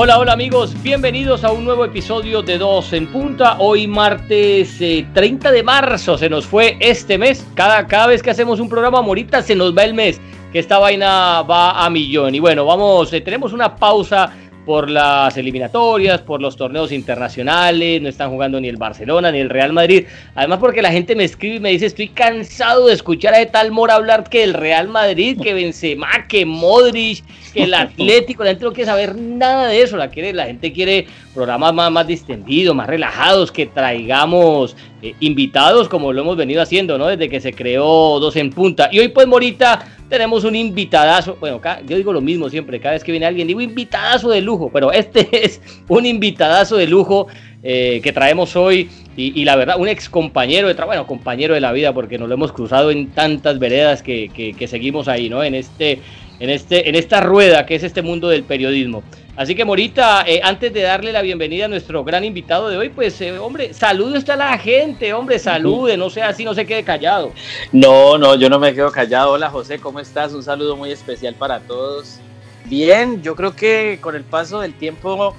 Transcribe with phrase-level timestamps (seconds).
[0.00, 3.56] Hola, hola amigos, bienvenidos a un nuevo episodio de Dos en Punta.
[3.58, 7.44] Hoy martes 30 eh, de marzo se nos fue este mes.
[7.56, 10.20] Cada, cada vez que hacemos un programa, Morita, se nos va el mes,
[10.52, 12.32] que esta vaina va a millón.
[12.32, 14.30] Y bueno, vamos, eh, tenemos una pausa
[14.68, 19.48] por las eliminatorias, por los torneos internacionales, no están jugando ni el Barcelona ni el
[19.48, 20.04] Real Madrid.
[20.34, 23.46] Además porque la gente me escribe y me dice, estoy cansado de escuchar a de
[23.46, 28.50] tal Mora hablar que el Real Madrid, que Benzema, que Modric, que el Atlético, la
[28.50, 31.06] gente no quiere saber nada de eso, la, quiere, la gente quiere
[31.38, 36.98] programas más, más distendidos, más relajados, que traigamos eh, invitados como lo hemos venido haciendo,
[36.98, 37.06] ¿no?
[37.06, 38.88] Desde que se creó Dos en Punta.
[38.90, 43.04] Y hoy pues Morita tenemos un invitadazo, bueno, yo digo lo mismo siempre, cada vez
[43.04, 47.28] que viene alguien digo invitadazo de lujo, pero este es un invitadazo de lujo
[47.62, 51.60] eh, que traemos hoy y, la verdad, un ex compañero de trabajo, bueno, compañero de
[51.60, 55.42] la vida, porque nos lo hemos cruzado en tantas veredas que, que seguimos ahí, ¿no?
[55.42, 56.00] En este
[56.40, 59.02] en, este, en esta rueda que es este mundo del periodismo.
[59.36, 62.88] Así que Morita, eh, antes de darle la bienvenida a nuestro gran invitado de hoy,
[62.88, 66.66] pues eh, hombre, salude usted a la gente, hombre, salude, no sea así, no se
[66.66, 67.32] quede callado.
[67.70, 69.32] No, no, yo no me quedo callado.
[69.32, 70.32] Hola José, ¿cómo estás?
[70.32, 72.18] Un saludo muy especial para todos.
[72.64, 75.36] Bien, yo creo que con el paso del tiempo,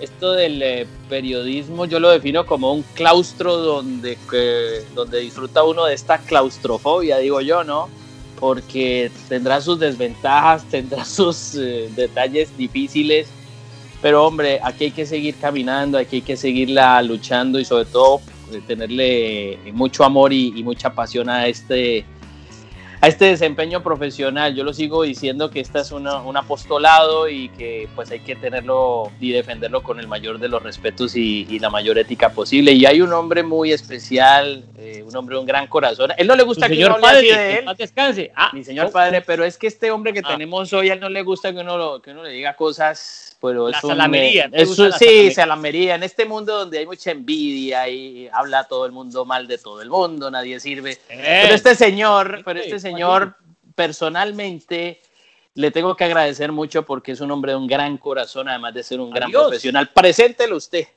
[0.00, 4.16] esto del eh, periodismo yo lo defino como un claustro donde,
[4.94, 7.90] donde disfruta uno de esta claustrofobia, digo yo, ¿no?
[8.44, 13.26] Porque tendrá sus desventajas, tendrá sus eh, detalles difíciles,
[14.02, 18.20] pero hombre, aquí hay que seguir caminando, aquí hay que seguirla luchando y sobre todo
[18.52, 22.04] eh, tenerle mucho amor y mucha pasión a este,
[23.04, 24.54] a este desempeño profesional.
[24.54, 26.06] Yo lo sigo diciendo que este es un
[26.38, 31.14] apostolado y que pues hay que tenerlo y defenderlo con el mayor de los respetos
[31.14, 32.72] y, la mayor ética posible.
[32.72, 36.12] Y hay un hombre muy especial, eh, un hombre de un gran corazón.
[36.16, 37.66] Él no le gusta que uno padre, de él.
[37.76, 38.32] Descanse.
[38.34, 40.28] Ah, mi señor padre, pero es que este hombre que ah.
[40.28, 43.68] tenemos hoy, a él no le gusta que uno, que uno le diga cosas pero
[43.68, 44.50] la salamería.
[44.98, 45.96] sí, salamería.
[45.96, 49.82] En este mundo donde hay mucha envidia y habla todo el mundo mal de todo
[49.82, 50.98] el mundo, nadie sirve.
[51.06, 53.36] pero este señor, pero este señor
[53.74, 55.02] personalmente
[55.54, 58.82] le tengo que agradecer mucho porque es un hombre de un gran corazón, además de
[58.82, 59.90] ser un gran profesional.
[59.92, 60.88] Preséntelo usted.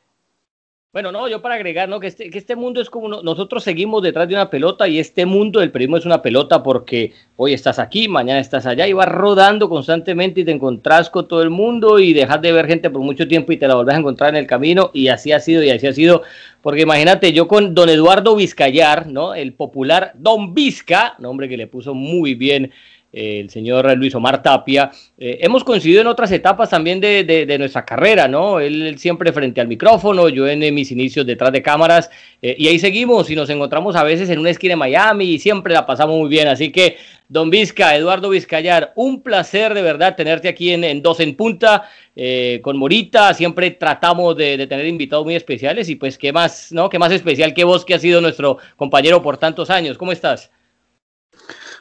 [0.97, 1.99] Bueno, no, yo para agregar, ¿no?
[1.99, 5.27] Que este, que este mundo es como nosotros seguimos detrás de una pelota y este
[5.27, 9.07] mundo del periodismo es una pelota porque hoy estás aquí, mañana estás allá y vas
[9.07, 13.01] rodando constantemente y te encontrás con todo el mundo y dejas de ver gente por
[13.01, 15.61] mucho tiempo y te la volvés a encontrar en el camino y así ha sido
[15.61, 16.23] y así ha sido.
[16.63, 19.35] Porque imagínate, yo con don Eduardo Vizcayar, ¿no?
[19.35, 22.71] El popular Don Vizca, nombre que le puso muy bien
[23.11, 24.91] el señor Luis Omar Tapia.
[25.17, 28.59] Eh, hemos coincidido en otras etapas también de, nuestra carrera, ¿no?
[28.59, 32.09] Él, siempre frente al micrófono, yo en mis inicios detrás de cámaras,
[32.41, 35.39] eh, y ahí seguimos y nos encontramos a veces en una esquina de Miami y
[35.39, 36.47] siempre la pasamos muy bien.
[36.47, 36.97] Así que,
[37.29, 41.89] don Vizca, Eduardo Vizcayar, un placer de verdad tenerte aquí en, Dos en Punta.
[42.19, 46.71] Eh, con Morita, siempre tratamos de, de, tener invitados muy especiales y pues qué más,
[46.71, 46.89] ¿no?
[46.89, 49.99] Qué más especial que vos que has sido nuestro compañero por tantos años.
[49.99, 50.49] ¿Cómo estás?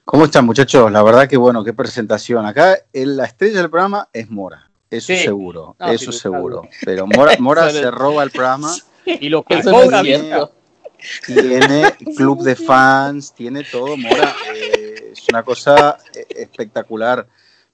[0.07, 0.93] ¿Cómo están muchachos?
[0.93, 2.47] La verdad que bueno, qué presentación.
[2.47, 6.63] Acá la estrella del programa es Mora, eso seguro, eso seguro.
[6.85, 8.73] Pero Mora, Mora se roba el programa.
[9.05, 9.63] Y lo que
[10.03, 10.49] tiene,
[11.27, 14.35] tiene club de fans, tiene todo, Mora.
[14.53, 17.27] Eh, es una cosa eh, espectacular.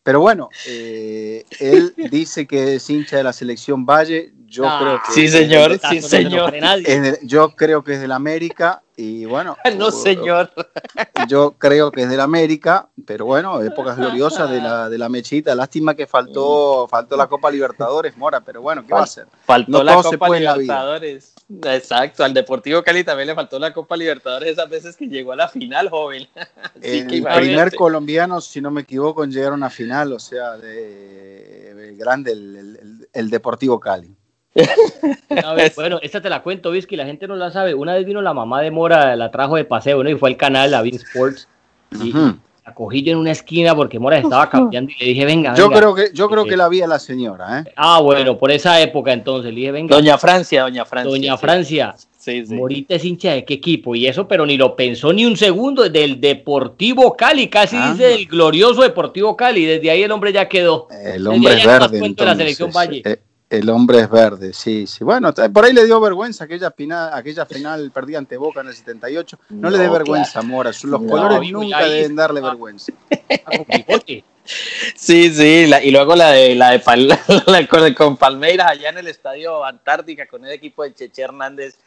[0.02, 4.32] Pero bueno, eh, él dice que es hincha de la selección Valle.
[4.52, 6.52] Yo ah, creo que sí, señor, sí, señor.
[7.22, 9.56] yo creo que es del América y bueno.
[9.78, 10.52] no, señor.
[11.26, 15.54] Yo creo que es del América, pero bueno, épocas gloriosas de la, de la mechita.
[15.54, 19.26] Lástima que faltó, faltó la Copa Libertadores, Mora, pero bueno, ¿qué va a hacer?
[19.46, 21.32] Faltó la Copa Libertadores.
[21.64, 25.36] Exacto, al Deportivo Cali también le faltó la Copa Libertadores esas veces que llegó a
[25.36, 26.28] la final, joven.
[26.82, 31.94] el primer colombiano, si no me equivoco, en llegar a una final, o sea, de,
[31.96, 32.32] grande
[33.14, 34.14] el Deportivo Cali.
[35.76, 37.74] Bueno, esta te la cuento, que la gente no la sabe.
[37.74, 40.10] Una vez vino la mamá de Mora, la trajo de paseo, ¿no?
[40.10, 41.48] Y fue al canal, la Bean Sports.
[42.02, 42.12] Y,
[42.64, 45.68] la cogí yo en una esquina porque Mora estaba cambiando y le dije, venga, Yo
[45.68, 47.72] creo que, yo creo que la vi a la señora, ¿eh?
[47.74, 49.96] Ah, bueno, por esa época entonces, le dije, venga.
[49.96, 51.10] Doña Francia, Doña Francia.
[51.10, 51.94] Doña Francia.
[52.16, 52.54] Sí, sí.
[52.54, 55.88] Morita es hincha de qué equipo y eso, pero ni lo pensó ni un segundo,
[55.88, 57.90] del Deportivo Cali, casi ah.
[57.90, 60.86] dice el glorioso Deportivo Cali, desde ahí el hombre ya quedó.
[61.04, 61.98] El hombre es verde.
[61.98, 63.02] Entonces, la selección Valle.
[63.04, 63.16] Eh,
[63.52, 65.04] el hombre es verde, sí, sí.
[65.04, 68.74] Bueno, por ahí le dio vergüenza aquella, final, aquella final perdida ante Boca en el
[68.74, 69.38] 78.
[69.50, 70.70] No, le dé vergüenza, Mora.
[70.84, 72.92] Los colores nunca deben darle vergüenza.
[74.96, 80.26] Sí, sí, y luego la de la de con, Palmeiras allá en el estadio Antártica
[80.26, 81.78] con el equipo de Cheche Hernández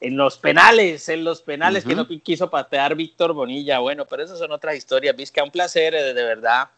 [0.00, 3.78] en los penales, en los penales que no quiso patear Víctor Bonilla.
[3.80, 5.16] Bueno, pero esas son otras historias.
[5.16, 6.68] Vizca, un placer, eh, de verdad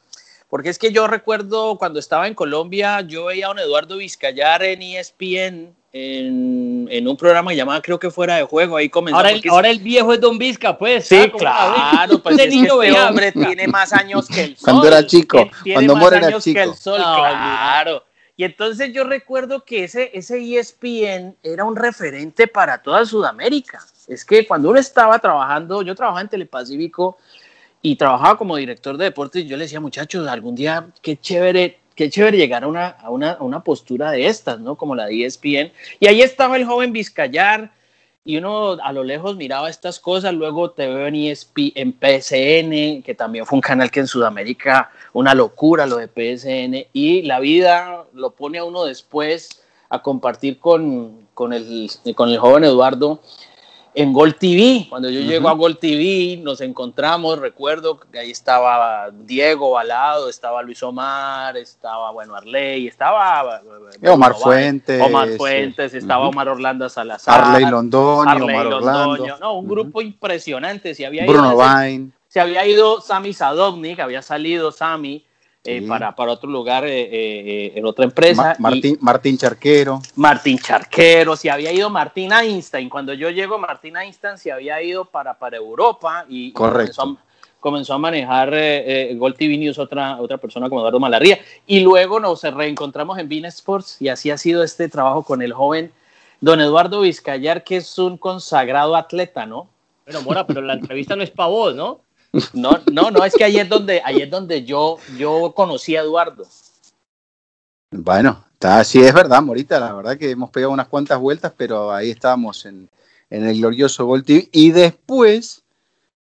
[0.49, 4.63] porque es que yo recuerdo cuando estaba en Colombia, yo veía a un Eduardo Vizcayar
[4.63, 9.17] en ESPN en, un programa llamado creo que fuera de juego, ahí comenzó.
[9.17, 11.07] Ahora el, ahora el viejo es Don Vizca, pues.
[11.07, 14.65] Sí, claro, pues es niño que este hombre tiene más años que el sol.
[14.65, 16.55] Cuando era chico, cuando más era chico.
[16.55, 18.05] Que el sol, claro.
[18.37, 23.85] Y entonces yo recuerdo que ese, ese ESPN era un referente para toda Sudamérica.
[24.07, 27.19] Es que cuando uno estaba trabajando, yo trabajaba en Telepacífico
[27.83, 31.79] y trabajaba como director de deportes, y yo le decía, muchachos, algún día qué chévere,
[31.95, 34.77] qué chévere llegar a una, a una, a una postura de estas, ¿no?
[34.77, 35.73] Como la de ESPN.
[36.01, 37.73] Y ahí estaba el joven Vizcayar,
[38.25, 43.03] y uno a lo lejos miraba estas cosas, luego te veo en ESP, en PSN,
[43.03, 47.41] que también fue un canal que en Sudamérica, una locura lo de PSN, y la
[47.41, 53.23] vida lo pone a uno después a compartir con, con, el, con el joven Eduardo
[53.99, 54.87] en Gol TV.
[54.89, 60.63] Cuando yo llego a Gol TV, nos encontramos, recuerdo que ahí estaba Diego Balado, estaba
[60.63, 63.61] Luis Omar, estaba, bueno, Arley, estaba...
[64.07, 65.03] Omar Fuentes.
[65.03, 67.41] Omar Fuentes, estaba Omar Orlando Salazar.
[67.41, 69.39] Arley Londoño, Omar Orlando.
[69.41, 70.95] No, un grupo impresionante.
[70.95, 72.13] Si había Bruno Vain.
[72.29, 75.25] Se había ido Sami Sadovnik, había salido Sami
[75.77, 78.57] eh, para, para, otro lugar eh, eh, en otra empresa.
[78.59, 80.01] Martín, Martín Charquero.
[80.17, 82.89] Martín Charquero, se había ido Martín Einstein.
[82.89, 88.51] Cuando yo llego, Martín Einstein se había ido para, para Europa y, comenzó, a, manejar
[89.17, 91.39] Gold TV News otra, otra persona como Eduardo Malarría.
[91.67, 95.53] Y luego nos reencontramos en Bean Sports y así ha sido este trabajo con el
[95.53, 95.93] joven
[96.41, 99.69] don Eduardo Vizcayar, que es un consagrado atleta, ¿no?
[100.05, 102.01] Pero Mora, pero la entrevista no es para vos, ¿no?
[102.53, 106.01] No, no, no, es que ahí es donde, ahí es donde yo, yo conocí a
[106.03, 106.45] Eduardo.
[107.91, 111.93] Bueno, está, sí es verdad, Morita, la verdad que hemos pegado unas cuantas vueltas, pero
[111.93, 112.91] ahí estábamos en,
[113.31, 114.49] el glorioso Gol TV.
[114.53, 115.65] Y después,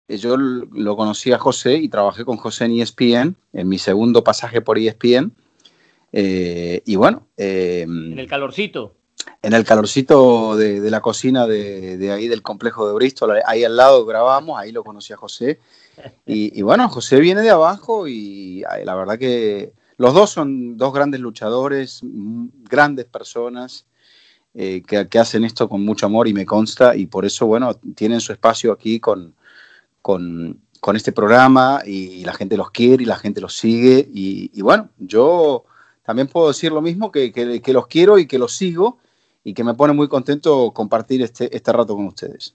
[0.08, 4.22] eh, yo lo conocí a José y trabajé con José en ESPN, en mi segundo
[4.22, 5.32] pasaje por ESPN.
[6.12, 7.26] Eh, y bueno.
[7.36, 8.94] Eh, en el calorcito.
[9.42, 13.76] En el calorcito de, la cocina de, de, ahí del complejo de Bristol, ahí al
[13.76, 15.60] lado grabamos, ahí lo conocí a José.
[16.26, 21.20] Y, bueno, José viene de abajo y la verdad que los dos son dos grandes
[21.20, 23.86] luchadores, mm, grandes personas
[24.54, 28.20] eh, que, hacen esto con mucho amor y me consta y por eso, bueno, tienen
[28.20, 29.34] su espacio aquí con,
[30.02, 30.60] con,
[30.94, 35.64] este programa y, la gente los quiere y la gente los sigue y, bueno, yo
[36.04, 38.98] también puedo decir lo mismo, que, que, los quiero y que los sigo
[39.42, 42.54] y que me pone muy contento compartir este, este rato con ustedes.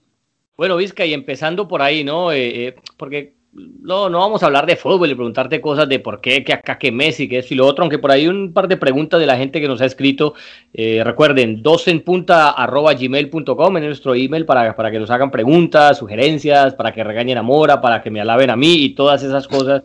[0.60, 2.34] Bueno, Vizca, y empezando por ahí, ¿no?
[2.34, 6.20] Eh, eh, porque no, no vamos a hablar de fútbol y preguntarte cosas de por
[6.20, 8.68] qué, que acá, que Messi, que esto y lo otro, aunque por ahí un par
[8.68, 10.34] de preguntas de la gente que nos ha escrito.
[10.74, 15.32] Eh, recuerden, dos en punta arroba gmail.com en nuestro email para, para que nos hagan
[15.32, 19.24] preguntas, sugerencias, para que regañen a Mora, para que me alaben a mí y todas
[19.24, 19.84] esas cosas.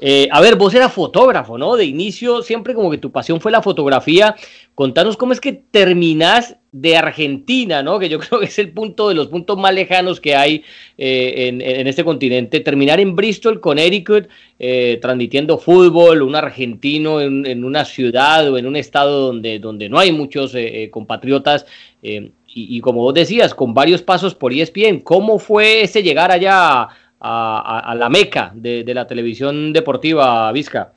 [0.00, 1.76] Eh, a ver, vos eras fotógrafo, ¿no?
[1.76, 4.34] De inicio, siempre como que tu pasión fue la fotografía.
[4.74, 7.98] Contanos cómo es que terminás de Argentina, ¿no?
[7.98, 10.64] Que yo creo que es el punto de los puntos más lejanos que hay
[10.98, 12.60] eh, en, este continente.
[12.60, 14.28] Terminar en Bristol, Connecticut,
[14.58, 19.98] eh, transmitiendo fútbol, un argentino en, una ciudad o en un estado donde, donde no
[19.98, 21.66] hay muchos eh, compatriotas.
[22.58, 26.88] Y, como vos decías, con varios pasos por ESPN, ¿cómo fue ese llegar allá
[27.20, 30.95] a, la meca de la televisión deportiva, Vizca?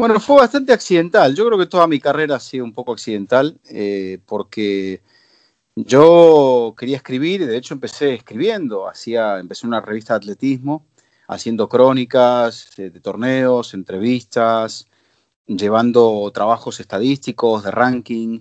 [0.00, 1.34] Bueno, fue bastante accidental.
[1.34, 5.02] Yo creo que toda mi carrera ha sido un poco accidental, eh, porque
[5.76, 8.88] yo quería escribir y de hecho empecé escribiendo.
[8.88, 10.86] Hacía, empecé una revista de atletismo,
[11.28, 14.86] haciendo crónicas eh, de torneos, entrevistas,
[15.46, 18.40] llevando trabajos estadísticos de ranking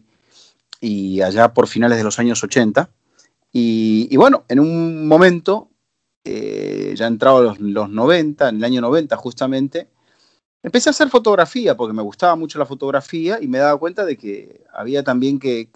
[0.79, 2.89] y allá por finales de los años 80.
[3.51, 5.71] Y, bueno, en un momento,
[6.23, 9.89] eh, ya entrado los, los 90, en el año 90 justamente,
[10.61, 14.17] Empecé a hacer fotografía porque me gustaba mucho la fotografía y me daba cuenta de
[14.17, 15.69] que había también que,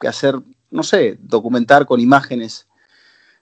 [0.00, 2.66] hacer, no sé, documentar con imágenes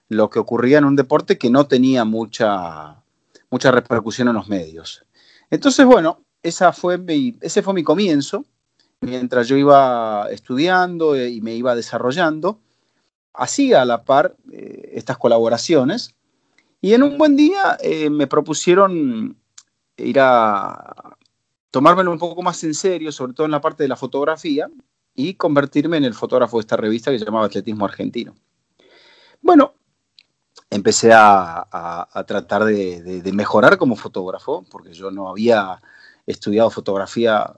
[0.07, 3.01] lo que ocurría en un deporte que no tenía mucha,
[3.49, 5.03] mucha repercusión en los medios.
[5.49, 6.99] Entonces, bueno, esa fue
[7.41, 8.45] ese fue mi comienzo.
[9.01, 12.59] Mientras yo iba estudiando eh, y me iba desarrollando,
[13.33, 16.15] hacía a la par eh, estas colaboraciones
[16.81, 19.37] y en un buen día eh, me propusieron
[19.97, 21.17] ir a
[21.71, 24.69] tomármelo un poco más en serio, sobre todo en la parte de la fotografía,
[25.13, 28.35] y convertirme en el fotógrafo de esta revista que se llamaba Atletismo Argentino.
[29.41, 29.73] Bueno,
[30.69, 35.81] empecé a, tratar de, mejorar como fotógrafo, porque yo no había
[36.25, 37.51] estudiado fotografía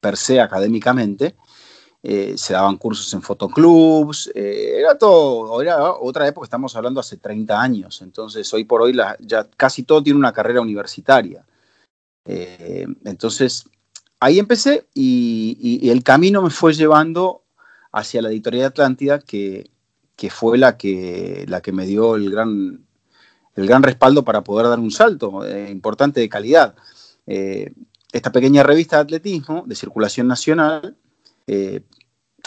[0.00, 1.36] per se académicamente.
[2.02, 7.16] Eh, se daban cursos en fotoclubs, eh, era todo, era otra época, estamos hablando hace
[7.16, 11.46] 30 años, entonces hoy por hoy ya casi todo tiene una carrera universitaria.
[12.24, 13.64] Eh, entonces,
[14.20, 17.42] ahí empecé y, el camino me fue llevando
[17.92, 19.70] hacia la editorial Atlántida, que,
[20.30, 22.86] fue la que, la que me dio el gran,
[23.54, 26.74] el gran respaldo para poder dar un salto eh, importante de calidad.
[27.26, 27.72] Eh,
[28.12, 30.96] esta pequeña revista de atletismo de circulación nacional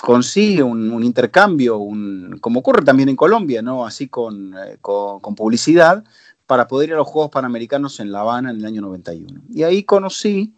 [0.02, 3.86] consigue un, intercambio, un, como ocurre también en Colombia, ¿no?
[3.86, 6.04] así con, con publicidad,
[6.48, 9.42] para poder ir a los Juegos Panamericanos en La Habana en el año 91.
[9.54, 10.54] Y ahí conocí,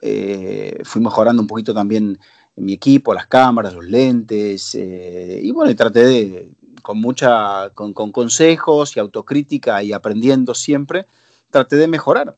[0.00, 2.18] eh, fui mejorando un poquito también
[2.56, 8.96] mi equipo, las cámaras, los lentes, eh, y bueno, traté de, con mucha, con, consejos
[8.96, 11.06] y autocrítica y aprendiendo siempre,
[11.50, 12.36] traté de mejorar.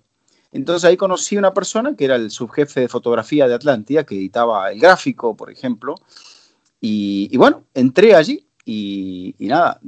[0.50, 4.72] Entonces ahí conocí una persona que era el subjefe de fotografía de Atlántida, que editaba
[4.72, 5.96] el gráfico, por ejemplo,
[6.80, 9.80] y, bueno, entré allí y, y, nada,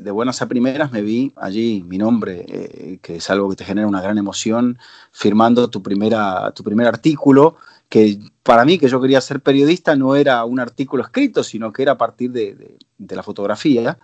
[0.00, 3.64] de buenas a primeras me vi allí mi nombre, eh, que es algo que te
[3.64, 4.78] genera una gran emoción,
[5.12, 7.56] firmando tu, primera, tu primer artículo,
[7.88, 11.82] que para mí, que yo quería ser periodista, no era un artículo escrito, sino que
[11.82, 13.98] era a partir de, la fotografía.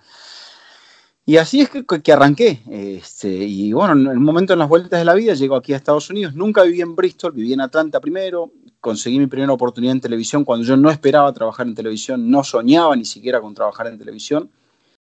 [1.27, 2.63] Y así es que, que arranqué.
[2.71, 5.77] Este, y bueno, en el momento en las vueltas de la vida, llego aquí a
[5.77, 6.35] Estados Unidos.
[6.35, 8.53] Nunca viví en Bristol, viví en Atlanta primero.
[8.81, 12.95] Conseguí mi primera oportunidad en televisión cuando yo no esperaba trabajar en televisión, no soñaba
[12.97, 14.51] ni siquiera con trabajar en televisión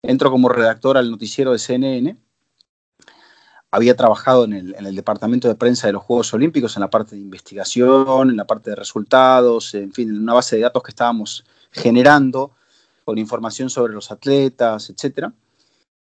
[0.03, 2.17] Entro como redactor al noticiero de CNN.
[3.71, 7.21] Había trabajado en el, departamento de prensa de los Juegos Olímpicos, en la parte de
[7.21, 11.45] investigación, en la parte de resultados, en fin, en una base de datos que estábamos
[11.71, 12.53] generando
[13.05, 15.29] con información sobre los atletas, etc.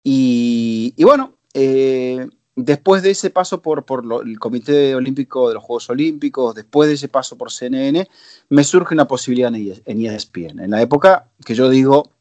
[0.04, 2.25] Y, bueno, eh,
[2.56, 3.84] después de ese paso por,
[4.25, 8.08] el Comité Olímpico de los Juegos Olímpicos, después de ese paso por CNN,
[8.50, 10.60] me surge una posibilidad en ESPN.
[10.60, 12.12] En la época que yo digo,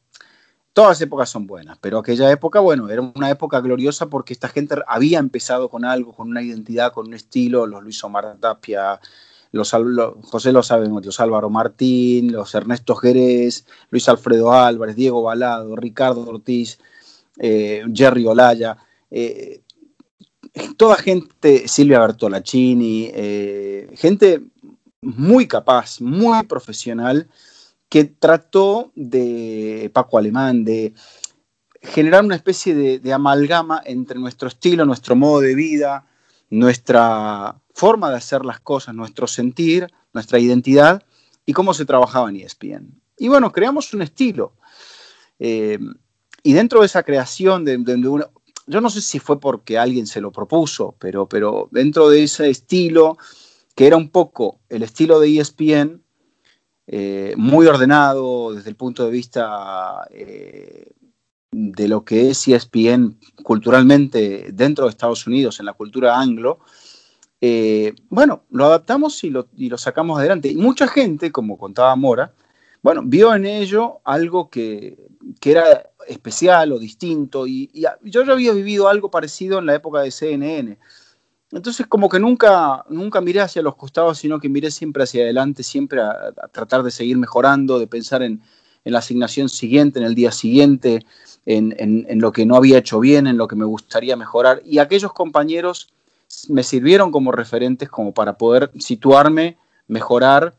[0.76, 4.74] todas épocas son buenas, pero aquella época, bueno, era una época gloriosa porque esta gente
[4.86, 9.00] había empezado con algo, con una identidad, con un estilo, los Luis Omar Tapia,
[9.52, 9.70] los,
[10.24, 16.28] José lo sabe, los Álvaro Martín, los Ernesto Jerez, Luis Alfredo Álvarez, Diego Balado, Ricardo
[16.28, 16.78] Ortiz,
[17.38, 18.76] eh, Jerry Olaya,
[19.10, 19.62] eh,
[20.76, 24.42] toda gente, Silvia Bertolacini, eh, gente
[25.00, 27.30] muy capaz, muy profesional,
[27.88, 30.94] que trató de, Paco Alemán, de
[31.82, 36.06] generar una especie de, amalgama entre nuestro estilo, nuestro modo de vida,
[36.50, 41.02] nuestra forma de hacer las cosas, nuestro sentir, nuestra identidad
[41.44, 43.00] y cómo se trabajaba en ESPN.
[43.18, 44.54] Y bueno, creamos un estilo.
[45.38, 45.78] Eh,
[46.42, 47.78] y dentro de esa creación de,
[48.66, 52.50] yo no sé si fue porque alguien se lo propuso, pero, pero dentro de ese
[52.50, 53.16] estilo,
[53.74, 56.02] que era un poco el estilo de ESPN,
[56.86, 60.92] eh, muy ordenado desde el punto de vista eh,
[61.50, 66.60] de lo que es ESPN culturalmente dentro de Estados Unidos, en la cultura anglo,
[67.40, 69.46] eh, bueno, lo adaptamos y lo,
[69.78, 70.48] sacamos adelante.
[70.48, 72.32] Y mucha gente, como contaba Mora,
[72.82, 74.96] bueno, vio en ello algo que,
[75.44, 77.46] era especial o distinto.
[77.46, 80.78] Y, y, yo ya había vivido algo parecido en la época de CNN.
[81.52, 85.62] Entonces como que nunca, nunca miré hacia los costados, sino que miré siempre hacia adelante,
[85.62, 88.42] siempre a, tratar de seguir mejorando, de pensar en,
[88.84, 91.04] la asignación siguiente, en el día siguiente,
[91.44, 94.62] en, lo que no había hecho bien, en lo que me gustaría mejorar.
[94.64, 95.88] Y aquellos compañeros
[96.48, 100.54] me sirvieron como referentes como para poder situarme, mejorar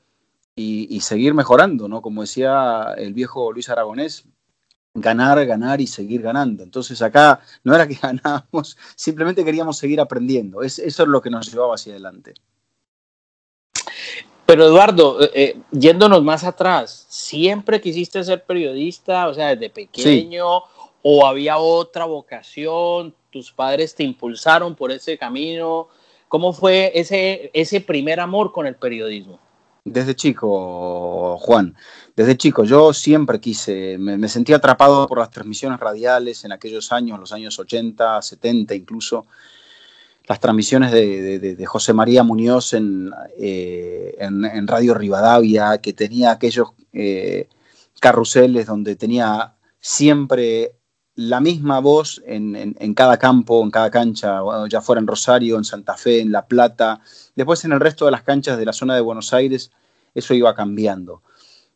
[0.58, 2.02] y, y seguir mejorando, ¿no?
[2.02, 4.26] Como decía el viejo Luis Aragonés,
[5.02, 6.64] ganar, ganar y seguir ganando.
[6.64, 10.62] Entonces acá no era que ganábamos, simplemente queríamos seguir aprendiendo.
[10.64, 12.34] eso es lo que nos llevaba hacia adelante.
[14.48, 19.28] Pero Eduardo, eh, eh, yéndonos más atrás, ¿siempre quisiste ser periodista?
[19.28, 20.64] O sea, desde pequeño,
[21.02, 25.90] o había otra vocación, tus padres te impulsaron por ese camino.
[26.30, 29.38] ¿Cómo fue ese, ese primer amor con el periodismo?
[29.90, 31.76] Desde chico, Juan,
[32.16, 32.64] desde chico.
[32.66, 37.58] Yo siempre quise, me, sentía atrapado por las transmisiones radiales en aquellos años, los años
[37.58, 39.26] 80, 70 incluso.
[40.28, 47.48] Las transmisiones de, José María Muñoz eh, en, en, Radio Rivadavia, que tenía aquellos eh,
[48.02, 50.74] carruseles donde tenía siempre
[51.16, 55.64] la misma voz en, en, cada campo, en cada cancha, ya fuera en Rosario, en
[55.64, 57.00] Santa Fe, en La Plata.
[57.38, 59.70] Después en el resto de las canchas de la zona de Buenos Aires,
[60.16, 61.22] eso iba cambiando.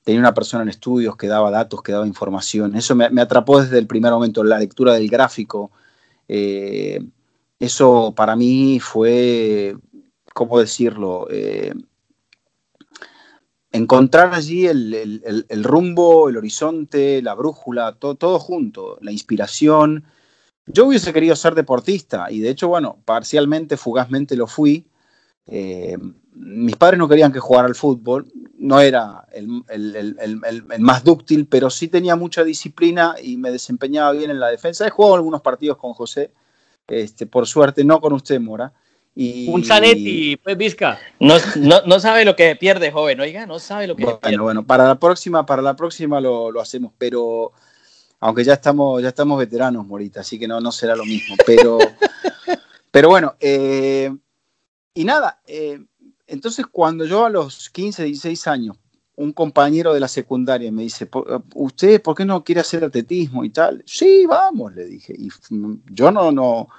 [0.03, 2.75] Tenía una persona en estudios que daba datos, que daba información.
[2.75, 5.69] Eso me, atrapó desde el primer momento, la lectura del gráfico.
[6.27, 6.99] Eh,
[7.59, 9.77] eso para mí fue,
[10.33, 11.27] ¿cómo decirlo?
[11.29, 11.75] Eh,
[13.71, 20.05] encontrar allí el, rumbo, el horizonte, la brújula, todo, todo junto, la inspiración.
[20.65, 24.87] Yo hubiese querido ser deportista y de hecho, bueno, parcialmente, fugazmente lo fui,
[25.47, 25.97] eh,
[26.33, 29.63] mis padres no querían que jugara al fútbol, no era el,
[30.79, 34.87] más dúctil, pero sí tenía mucha disciplina y me desempeñaba bien en la defensa.
[34.87, 36.31] He jugado algunos partidos con José,
[36.87, 38.71] este, por suerte no con usted, Mora.
[39.13, 40.97] Y, un Zanetti, pues Vizca.
[41.19, 41.35] No,
[41.85, 44.37] no, sabe lo que pierde, joven, oiga, no sabe lo que bueno, pierde.
[44.37, 47.51] Bueno, para la próxima, para la próxima lo, lo, hacemos, pero
[48.21, 51.35] aunque ya estamos, ya estamos veteranos, Morita, así que no, no será lo mismo.
[51.45, 51.77] Pero,
[52.91, 54.15] pero bueno, eh,
[54.93, 55.83] y nada, eh,
[56.27, 58.77] entonces cuando yo a los 15, 16 años,
[59.15, 61.09] un compañero de la secundaria me dice,
[61.55, 63.83] ¿usted por qué no quiere hacer atletismo y tal?
[63.85, 65.13] Sí, vamos, le dije.
[65.17, 65.29] Y
[65.91, 66.69] yo no, no,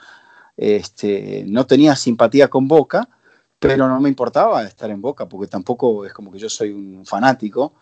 [0.57, 3.09] este, no tenía simpatía con Boca,
[3.59, 7.07] pero no me importaba estar en Boca, porque tampoco es como que yo soy un
[7.07, 7.75] fanático.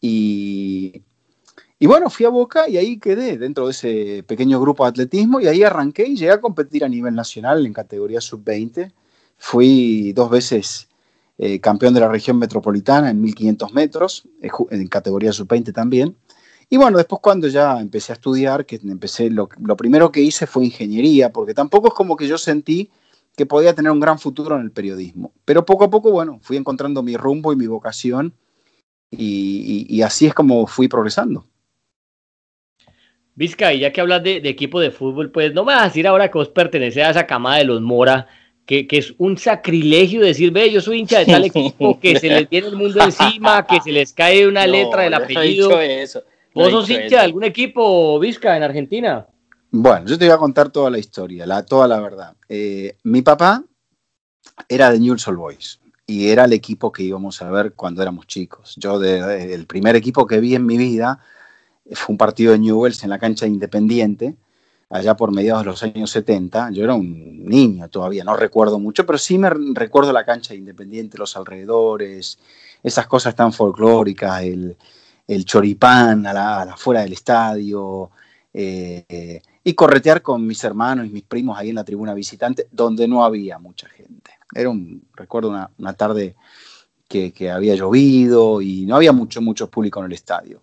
[0.00, 1.02] Y,
[1.78, 5.40] y bueno, fui a Boca y ahí quedé dentro de ese pequeño grupo de atletismo
[5.40, 8.92] y ahí arranqué y llegué a competir a nivel nacional en categoría sub-20.
[9.36, 10.88] Fui dos veces
[11.36, 16.16] eh, campeón de la región metropolitana en 1500 metros, eh, en categoría sub-20 también.
[16.70, 20.64] Y bueno, después cuando ya empecé a estudiar, que empecé, lo, primero que hice fue
[20.64, 22.90] ingeniería, porque tampoco es como que yo sentí
[23.36, 25.32] que podía tener un gran futuro en el periodismo.
[25.44, 28.32] Pero poco a poco, bueno, fui encontrando mi rumbo y mi vocación
[29.10, 31.46] y, así es como fui progresando.
[33.34, 35.86] Vizca, y ya que hablas de, de, equipo de fútbol, pues no me vas a
[35.86, 38.28] decir ahora que vos perteneces a esa camada de los Mora,
[38.66, 42.48] que, es un sacrilegio decir, ve, yo soy hincha de tal equipo, que se les
[42.48, 45.70] viene el mundo encima, que se les cae una letra del apellido.
[46.54, 49.26] ¿Vos sos hincha de algún equipo, Vizca, en Argentina?
[49.70, 52.36] Bueno, yo te voy a contar toda la historia, la, toda la verdad.
[52.48, 53.64] Eh, mi papá
[54.68, 58.28] era de Newell's Old Boys y era el equipo que íbamos a ver cuando éramos
[58.28, 58.74] chicos.
[58.76, 61.18] Yo, el primer equipo que vi en mi vida
[61.92, 64.36] fue un partido de Newell's en la cancha Independiente
[64.90, 66.70] allá por mediados de los años 70.
[66.70, 71.18] Yo era un niño todavía, no recuerdo mucho, pero sí me recuerdo la cancha Independiente,
[71.18, 72.38] los alrededores,
[72.82, 74.76] esas cosas tan folclóricas, el,
[75.44, 78.10] choripán a la, afuera del estadio,
[78.52, 83.08] eh, y corretear con mis hermanos y mis primos ahí en la tribuna visitante, donde
[83.08, 84.32] no había mucha gente.
[84.54, 86.36] Era un, recuerdo una, tarde
[87.08, 90.62] que, que, había llovido y no había mucho, mucho público en el estadio.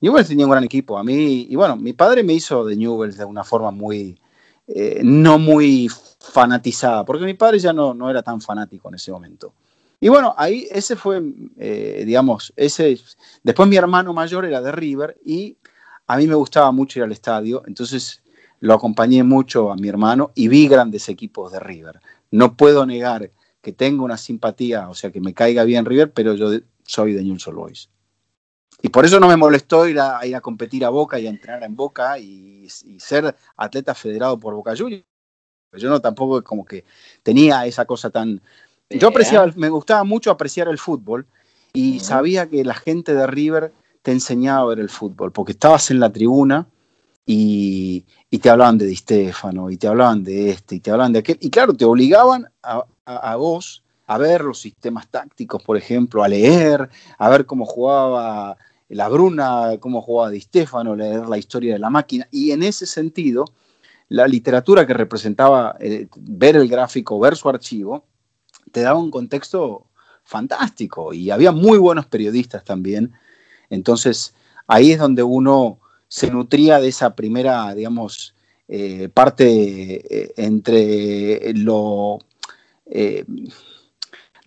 [0.00, 0.98] Newell's tenía un gran equipo.
[0.98, 4.18] A mí, y bueno, mi padre me hizo de Newell's de una forma muy,
[4.66, 5.88] eh, no muy
[6.20, 9.52] fanatizada, porque mi padre ya no, no era tan fanático en ese momento.
[10.00, 11.22] Y bueno, ahí ese fue,
[11.58, 12.98] eh, digamos, ese.
[13.42, 15.58] Después mi hermano mayor era de River y
[16.06, 18.22] a mí me gustaba mucho ir al estadio, entonces
[18.60, 22.00] lo acompañé mucho a mi hermano y vi grandes equipos de River.
[22.30, 26.34] No puedo negar que tengo una simpatía, o sea, que me caiga bien River, pero
[26.34, 26.50] yo
[26.84, 27.90] soy de Newell's Boys.
[28.82, 31.30] Y por eso no me molestó ir a, ir a competir a Boca y a
[31.30, 35.04] entrenar en Boca y, ser atleta federado por Boca Juniors.
[35.72, 36.84] Yo no tampoco como que
[37.22, 38.40] tenía esa cosa tan...
[38.88, 41.26] Yo apreciaba, me gustaba mucho apreciar el fútbol
[41.72, 45.90] y sabía que la gente de River te enseñaba a ver el fútbol, porque estabas
[45.90, 46.66] en la tribuna
[47.26, 48.04] y,
[48.40, 51.38] te hablaban de Di Stefano, y te hablaban de este, y te hablaban de aquel,
[51.40, 56.28] y claro, te obligaban a, a vos a ver los sistemas tácticos, por ejemplo, a
[56.28, 58.56] leer, a ver cómo jugaba
[58.90, 62.26] la Bruna, cómo jugaba Di Stefano, leer la historia de la máquina.
[62.30, 63.44] Y en ese sentido,
[64.08, 68.04] la literatura que representaba eh, ver el gráfico, ver su archivo,
[68.72, 69.86] te daba un contexto
[70.24, 73.12] fantástico y había muy buenos periodistas también.
[73.68, 74.34] Entonces,
[74.66, 78.34] ahí es donde uno se nutría de esa primera, digamos,
[78.66, 82.18] eh, parte eh, entre lo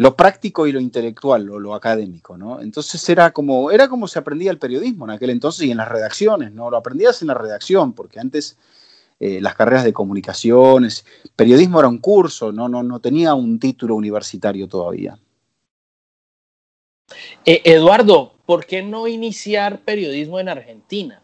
[0.03, 2.59] lo práctico y lo intelectual, lo, lo, académico, ¿no?
[2.59, 5.87] Entonces era como, era como se aprendía el periodismo en aquel entonces y en las
[5.87, 6.69] redacciones, ¿no?
[6.69, 8.57] Lo aprendías en la redacción, porque antes
[9.21, 11.05] eh, las carreras de comunicaciones,
[11.37, 15.17] periodismo era un curso, no, no, no tenía un título universitario todavía.
[17.45, 21.21] Eh, Eduardo, ¿por qué no iniciar periodismo en Argentina?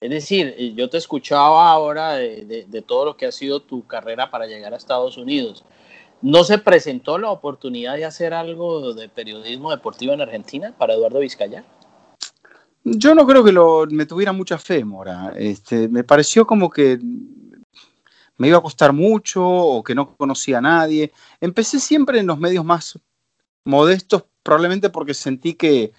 [0.00, 3.86] Es decir, eh, yo te escuchaba ahora de, de todo lo que ha sido tu
[3.86, 5.62] carrera para llegar a Estados Unidos
[6.24, 11.18] ¿No se presentó la oportunidad de hacer algo de periodismo deportivo en Argentina para Eduardo
[11.18, 11.66] Vizcaya?
[12.82, 15.34] Yo no creo que lo, me tuviera mucha fe, Mora.
[15.36, 16.98] Este, me pareció como que
[18.38, 21.12] me iba a costar mucho o que no conocía a nadie.
[21.42, 22.98] Empecé siempre en los medios más
[23.62, 25.92] modestos, probablemente porque sentí que,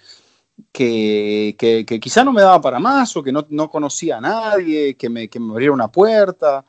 [0.72, 4.96] que, que, quizá no me daba para más o que no, no conocía a nadie,
[4.96, 6.64] que me, que me abriera una puerta.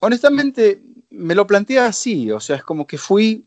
[0.00, 3.46] Honestamente, me lo planteé así, o sea, es como que fui,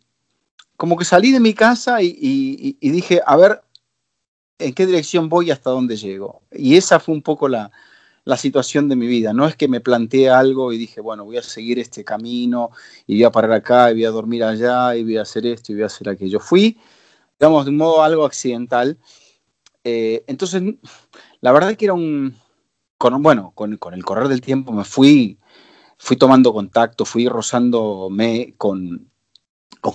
[0.77, 3.61] como que salí de mi casa y, dije, a ver,
[4.59, 6.41] ¿en qué dirección voy y hasta dónde llego?
[6.51, 7.71] Y esa fue un poco la,
[8.23, 9.33] la situación de mi vida.
[9.33, 12.71] No es que me planteé algo y dije, bueno, voy a seguir este camino
[13.07, 15.71] y voy a parar acá y voy a dormir allá y voy a hacer esto
[15.71, 16.39] y voy a hacer aquello.
[16.39, 16.77] Fui,
[17.39, 18.97] digamos, de un modo algo accidental.
[19.83, 20.61] Eh, entonces,
[21.41, 22.35] la verdad que era un,
[22.99, 25.37] bueno, con, con, el correr del tiempo me fui,
[26.05, 29.09] fui tomando contacto, fui rozándome con,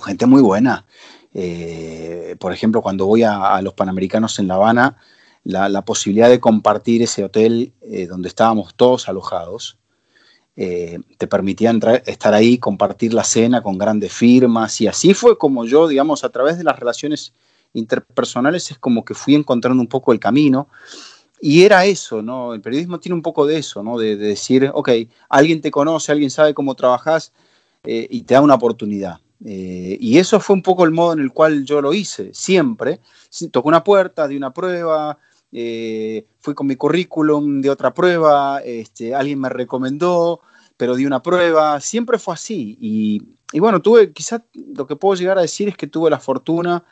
[0.03, 0.85] gente muy buena.
[1.33, 4.97] Eh, por ejemplo, cuando voy a, los Panamericanos en La Habana,
[5.45, 9.77] la, posibilidad de compartir ese hotel eh, donde estábamos todos alojados,
[10.57, 11.73] eh, te permitía
[12.05, 16.29] estar ahí, compartir la cena con grandes firmas, y así fue como yo, digamos, a
[16.29, 17.31] través de las relaciones
[17.71, 20.67] interpersonales, es como que fui encontrando un poco el camino.
[21.41, 22.53] Y era eso, ¿no?
[22.53, 23.97] El periodismo tiene un poco de eso, ¿no?
[23.97, 24.89] De, decir, ok,
[25.27, 27.33] alguien te conoce, alguien sabe cómo trabajas
[27.83, 29.19] y te da una oportunidad.
[29.43, 32.99] Eh, y eso fue un poco el modo en el cual yo lo hice, siempre.
[33.51, 35.17] Tocó una puerta, di una prueba,
[35.51, 40.41] eh, fui con mi currículum de otra prueba, este, alguien me recomendó,
[40.77, 42.77] pero di una prueba, siempre fue así.
[42.79, 46.83] Y, bueno, tuve, quizás lo que puedo llegar a decir es que tuve la fortuna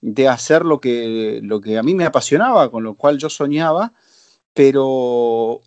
[0.00, 3.92] de hacer lo que, lo que a mí me apasionaba, con lo cual yo soñaba,
[4.54, 5.60] pero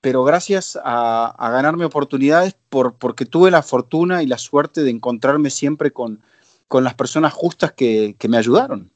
[0.00, 5.50] pero gracias a, ganarme oportunidades por, porque tuve la fortuna y la suerte de encontrarme
[5.50, 6.20] siempre con,
[6.68, 8.90] con las personas justas que, me ayudaron.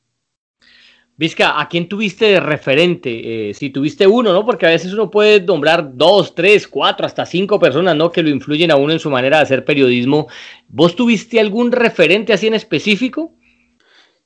[1.19, 3.49] Vizca, ¿a quién tuviste de referente?
[3.51, 4.45] Eh, si tuviste uno, ¿no?
[4.45, 8.13] Porque a veces uno puede nombrar dos, tres, cuatro, hasta cinco personas, ¿no?
[8.13, 10.29] Que lo influyen a uno en su manera de hacer periodismo.
[10.69, 13.33] ¿Vos tuviste algún referente así en específico?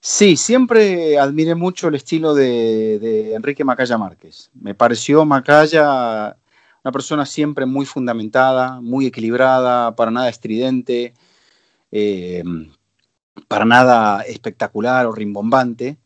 [0.02, 4.50] Sí, siempre admiré mucho el estilo de, Enrique Macaya Márquez.
[4.54, 6.36] Me pareció Macaya
[6.82, 11.12] una persona siempre muy fundamentada, muy equilibrada, para nada estridente,
[11.92, 12.42] eh,
[13.48, 15.98] para nada espectacular o rimbombante.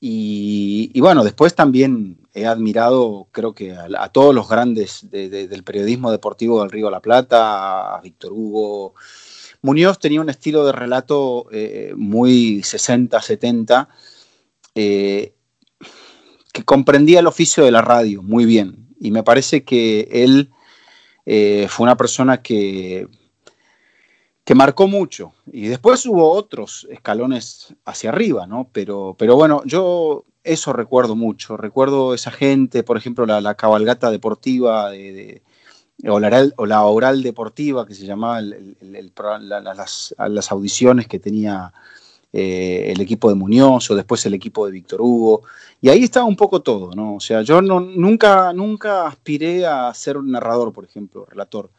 [0.00, 6.60] Y, bueno, después también he admirado, creo que a, todos los grandes del periodismo deportivo
[6.60, 8.94] del Río de la Plata, a Víctor Hugo.
[9.62, 13.88] Muñoz tenía un estilo de relato eh, muy 60-70,
[14.74, 15.34] eh,
[16.52, 20.50] que comprendía el oficio de la radio muy bien y me parece que él
[21.26, 23.08] eh, fue una persona que,
[24.44, 25.32] que marcó mucho.
[25.50, 28.68] Y después hubo otros escalones hacia arriba, ¿no?
[28.72, 31.56] Pero, pero bueno, yo eso recuerdo mucho.
[31.56, 35.42] Recuerdo esa gente, por ejemplo, la, cabalgata deportiva de,
[36.08, 40.14] o, la oral, deportiva que se llamaba las,
[40.50, 41.72] audiciones que tenía
[42.32, 45.42] eh, el equipo de Muñoz o después el equipo de Víctor Hugo.
[45.80, 47.16] Y ahí estaba un poco todo, ¿no?
[47.16, 51.70] O sea, yo no, nunca, nunca aspiré a ser narrador, por ejemplo, relator.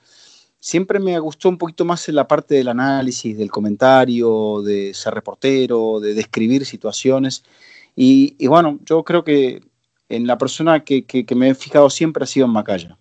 [0.60, 6.00] Siempre me gustó un poquito más la parte del análisis, del comentario, de ser reportero,
[6.00, 7.44] de describir situaciones.
[7.96, 9.62] Y, bueno, yo creo que
[10.08, 12.98] en la persona que, que me he fijado siempre ha sido en Macaya.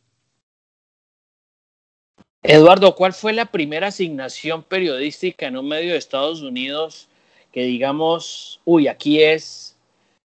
[2.43, 7.09] Eduardo, ¿cuál fue la primera asignación periodística en un medio de Estados Unidos
[7.53, 9.77] que digamos, uy, aquí es,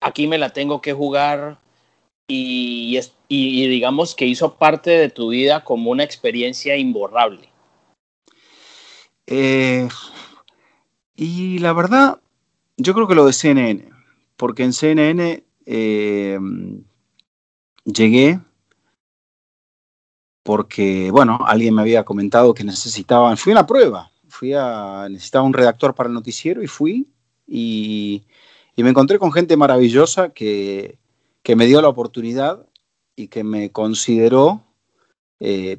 [0.01, 1.59] aquí me la tengo que jugar
[2.29, 7.49] y, y, digamos que hizo parte de tu vida como una experiencia imborrable?
[9.27, 9.89] Eh,
[11.17, 12.21] y la verdad,
[12.77, 13.89] yo creo que lo de CNN,
[14.37, 16.39] porque en CNN eh,
[17.85, 18.41] llegué
[20.47, 25.45] porque, bueno, alguien me había comentado que necesitaban, fui a una prueba, fui a, necesitaba
[25.45, 27.09] un redactor para el noticiero y fui
[27.49, 28.23] y,
[28.77, 30.99] me encontré con gente maravillosa que,
[31.57, 32.65] me dio la oportunidad
[33.17, 34.63] y que me consideró
[35.41, 35.79] eh,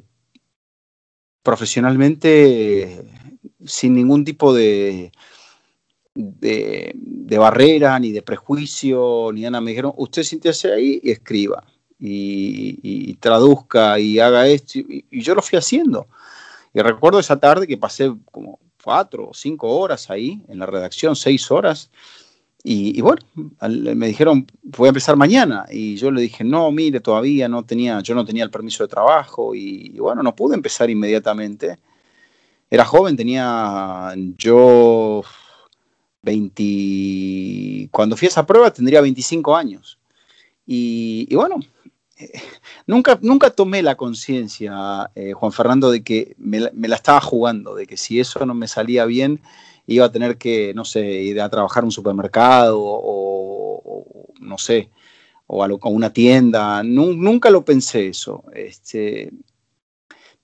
[1.42, 3.04] profesionalmente
[3.64, 5.12] sin ningún tipo de,
[6.14, 9.60] de, barrera, ni de prejuicio, ni nada.
[9.60, 11.64] Me dijeron, usted siéntese ahí y escriba,
[11.98, 14.78] y, traduzca, y haga esto.
[14.78, 16.06] y, yo lo fui haciendo.
[16.72, 21.16] Y recuerdo esa tarde que pasé como cuatro o cinco horas ahí en la redacción,
[21.16, 21.90] seis horas.
[22.64, 23.22] Y, bueno,
[23.94, 25.66] me dijeron, voy a empezar mañana.
[25.70, 28.88] Y yo le dije, no, mire, todavía no tenía, yo no tenía el permiso de
[28.88, 29.54] trabajo.
[29.54, 31.78] Y, bueno, no pude empezar inmediatamente.
[32.70, 35.22] Era joven, tenía yo
[36.22, 39.98] 20, cuando fui a esa prueba tendría 25 años.
[40.66, 41.56] y bueno,
[42.86, 47.86] nunca, nunca tomé la conciencia, eh, Juan Fernando, de que me, la estaba jugando, de
[47.86, 49.40] que si eso no me salía bien,
[49.86, 54.90] iba a tener que, no sé, ir a trabajar en un supermercado o, no sé,
[55.46, 56.82] o a, una tienda.
[56.82, 58.44] nunca lo pensé eso.
[58.54, 59.30] Este,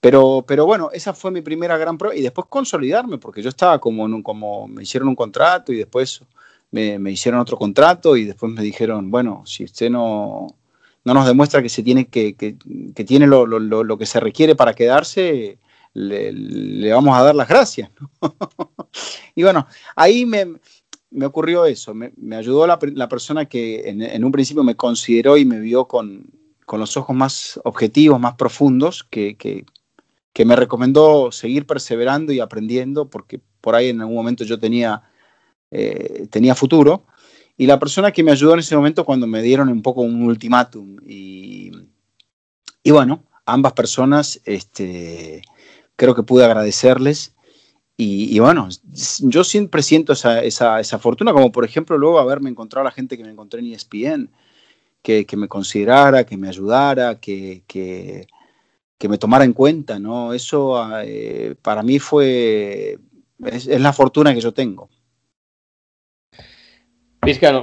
[0.00, 3.78] pero, pero bueno, esa fue mi primera gran prueba y después consolidarme, porque yo estaba
[3.80, 6.22] como, como me hicieron un contrato y después
[6.70, 10.48] me, me hicieron otro contrato y después me dijeron, bueno, si usted no
[11.04, 12.54] no nos demuestra que se tiene que, que,
[13.04, 15.58] tiene lo, lo, lo, que se requiere para quedarse,
[15.92, 17.90] le, vamos a dar las gracias.
[19.34, 20.54] y bueno, ahí me,
[21.10, 24.76] me ocurrió eso, me, me ayudó la, la, persona que en, en, un principio me
[24.76, 26.26] consideró y me vio con,
[26.64, 29.66] con los ojos más objetivos, más profundos, que, que,
[30.32, 35.02] que, me recomendó seguir perseverando y aprendiendo, porque por ahí en algún momento yo tenía,
[35.70, 37.04] eh, tenía futuro.
[37.56, 40.22] Y la persona que me ayudó en ese momento cuando me dieron un poco un
[40.22, 40.96] ultimátum.
[41.06, 41.70] Y,
[42.82, 45.42] y bueno, ambas personas este,
[45.96, 47.34] creo que pude agradecerles
[47.96, 48.68] y, bueno,
[49.20, 53.16] yo siempre siento esa, esa, fortuna, como por ejemplo luego haberme encontrado a la gente
[53.16, 54.30] que me encontré en ESPN,
[55.00, 58.26] que, que me considerara, que me ayudara, que, que,
[58.98, 60.32] que, me tomara en cuenta, ¿no?
[60.32, 62.98] Eso eh, para mí fue,
[63.44, 64.88] es la fortuna que yo tengo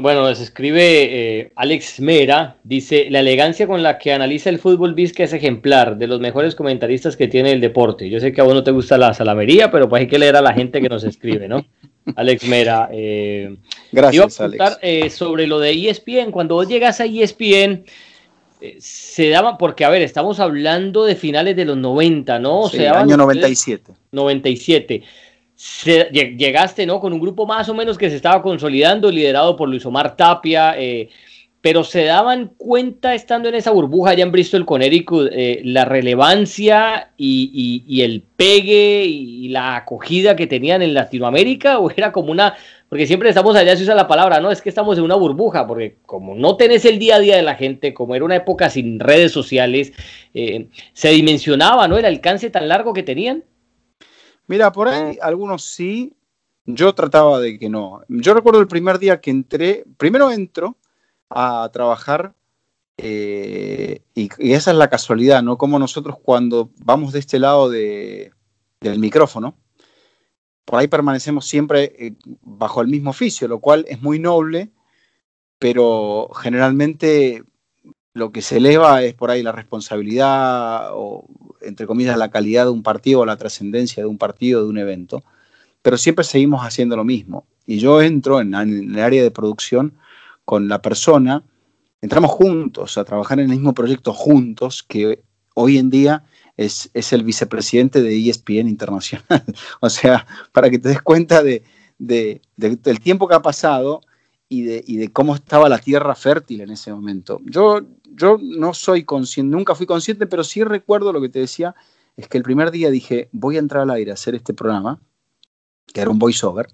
[0.01, 4.93] bueno, nos escribe eh, Alex Mera, dice, la elegancia con la que analiza el fútbol
[4.93, 8.09] Vizca es ejemplar, de los mejores comentaristas que tiene el deporte.
[8.09, 10.35] Yo sé que a vos no te gusta la salamería, pero pues hay que leer
[10.35, 11.65] a la gente que nos escribe, ¿no?
[12.15, 12.89] Alex Mera.
[12.91, 13.55] Eh,
[13.91, 14.79] Gracias, iba a Alex.
[14.81, 17.85] Eh, sobre lo de ESPN, cuando vos llegas a ESPN,
[18.61, 22.67] eh, se daba, porque a ver, estamos hablando de finales de los 90, ¿no?
[22.69, 23.93] Sí, año 97.
[24.11, 25.03] 97
[25.85, 26.99] llegaste ¿no?
[26.99, 30.75] con un grupo más o menos que se estaba consolidando, liderado por Luis Omar Tapia,
[30.77, 31.09] eh,
[31.61, 37.11] pero se daban cuenta estando en esa burbuja allá en Bristol, Connecticut, eh, la relevancia
[37.15, 42.55] y, y, el pegue y la acogida que tenían en Latinoamérica, o era como una,
[42.89, 45.67] porque siempre estamos allá, se usa la palabra, no, es que estamos en una burbuja,
[45.67, 48.71] porque como no tenés el día a día de la gente, como era una época
[48.71, 49.93] sin redes sociales,
[50.33, 51.97] eh, se dimensionaba, ¿no?
[51.99, 53.43] El alcance tan largo que tenían.
[54.51, 56.13] Mira, por ahí algunos sí,
[56.65, 58.01] yo trataba de que no.
[58.09, 60.75] Yo recuerdo el primer día que entré, primero entro
[61.29, 62.35] a trabajar
[62.97, 65.57] eh, y, esa es la casualidad, ¿no?
[65.57, 68.33] Como nosotros cuando vamos de este lado de,
[68.81, 69.55] del micrófono,
[70.65, 74.69] por ahí permanecemos siempre eh, bajo el mismo oficio, lo cual es muy noble,
[75.59, 77.45] pero generalmente
[78.13, 81.25] lo que se eleva es por ahí la responsabilidad o,
[81.61, 84.77] entre comillas, la calidad de un partido o la trascendencia de un partido, de un
[84.77, 85.23] evento,
[85.81, 87.45] pero siempre seguimos haciendo lo mismo.
[87.65, 89.93] Y yo entro en, el área de producción
[90.45, 91.43] con la persona,
[92.01, 96.23] entramos juntos a trabajar en el mismo proyecto juntos, que hoy en día
[96.57, 99.45] es, es el vicepresidente de ESPN Internacional.
[99.79, 101.63] o sea, para que te des cuenta de,
[101.97, 104.01] de, de, del tiempo que ha pasado
[104.51, 107.39] y de, y de, cómo estaba la tierra fértil en ese momento.
[107.45, 111.73] Yo, yo no soy consciente, nunca fui consciente, pero sí recuerdo lo que te decía,
[112.17, 114.99] es que el primer día dije, voy a entrar al aire a hacer este programa,
[115.93, 116.67] que era un voiceover,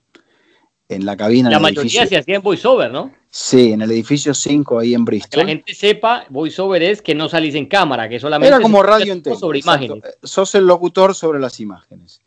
[0.90, 1.52] en la cabina.
[1.52, 3.14] La mayoría se hacía en voiceover, ¿no?
[3.30, 5.30] Sí, en el edificio 5 ahí en Bristol.
[5.30, 8.56] Que la gente sepa, voiceover es que no salís en cámara, que solamente...
[8.56, 10.02] Era como radio en sobre imágenes.
[10.24, 12.22] Sos el locutor sobre las imágenes.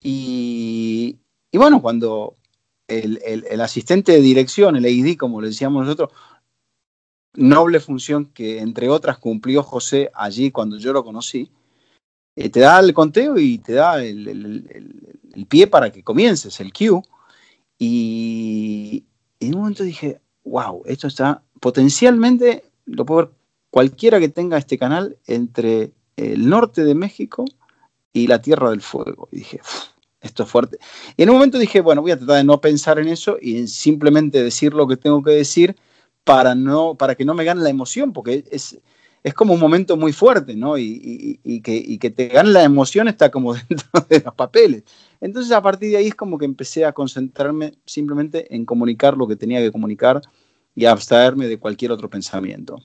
[0.00, 1.16] Y,
[1.50, 2.36] y bueno, cuando
[3.00, 6.10] el, asistente de dirección, el AID, como le decíamos nosotros,
[7.34, 11.50] noble función que entre otras cumplió José allí cuando yo lo conocí,
[12.36, 17.02] eh, te da el conteo y te da el, pie para que comiences, el cue.
[17.78, 19.04] Y,
[19.40, 23.30] en un momento dije, wow, esto está potencialmente, lo puedo ver
[23.70, 27.44] cualquiera que tenga este canal entre el norte de México
[28.12, 29.28] y la Tierra del Fuego.
[29.32, 29.60] Y dije,
[30.22, 30.78] esto es fuerte.
[31.16, 33.66] Y en un momento dije, bueno, voy a tratar de no pensar en eso y
[33.66, 35.76] simplemente decir lo que tengo que decir
[36.24, 38.78] para, no, para que no me gane la emoción, porque es,
[39.22, 40.78] es como un momento muy fuerte, ¿no?
[40.78, 44.84] Y, que, y, que, te gane la emoción está como dentro de los papeles.
[45.20, 49.26] Entonces a partir de ahí es como que empecé a concentrarme simplemente en comunicar lo
[49.26, 50.20] que tenía que comunicar
[50.74, 52.78] y abstraerme de cualquier otro pensamiento.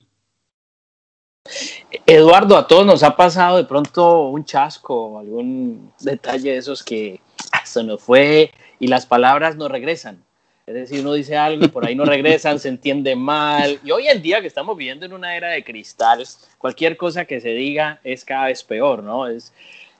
[2.06, 7.20] Eduardo, a todos nos ha pasado de pronto un chasco, algún detalle de esos que
[7.64, 10.22] se nos fue y las palabras no regresan.
[10.66, 13.80] Es decir, uno dice algo y por ahí no regresan, se entiende mal.
[13.82, 16.24] Y hoy en día que estamos viviendo en una era de cristal,
[16.58, 19.26] cualquier cosa que se diga es cada vez peor, ¿no?
[19.26, 19.52] Es,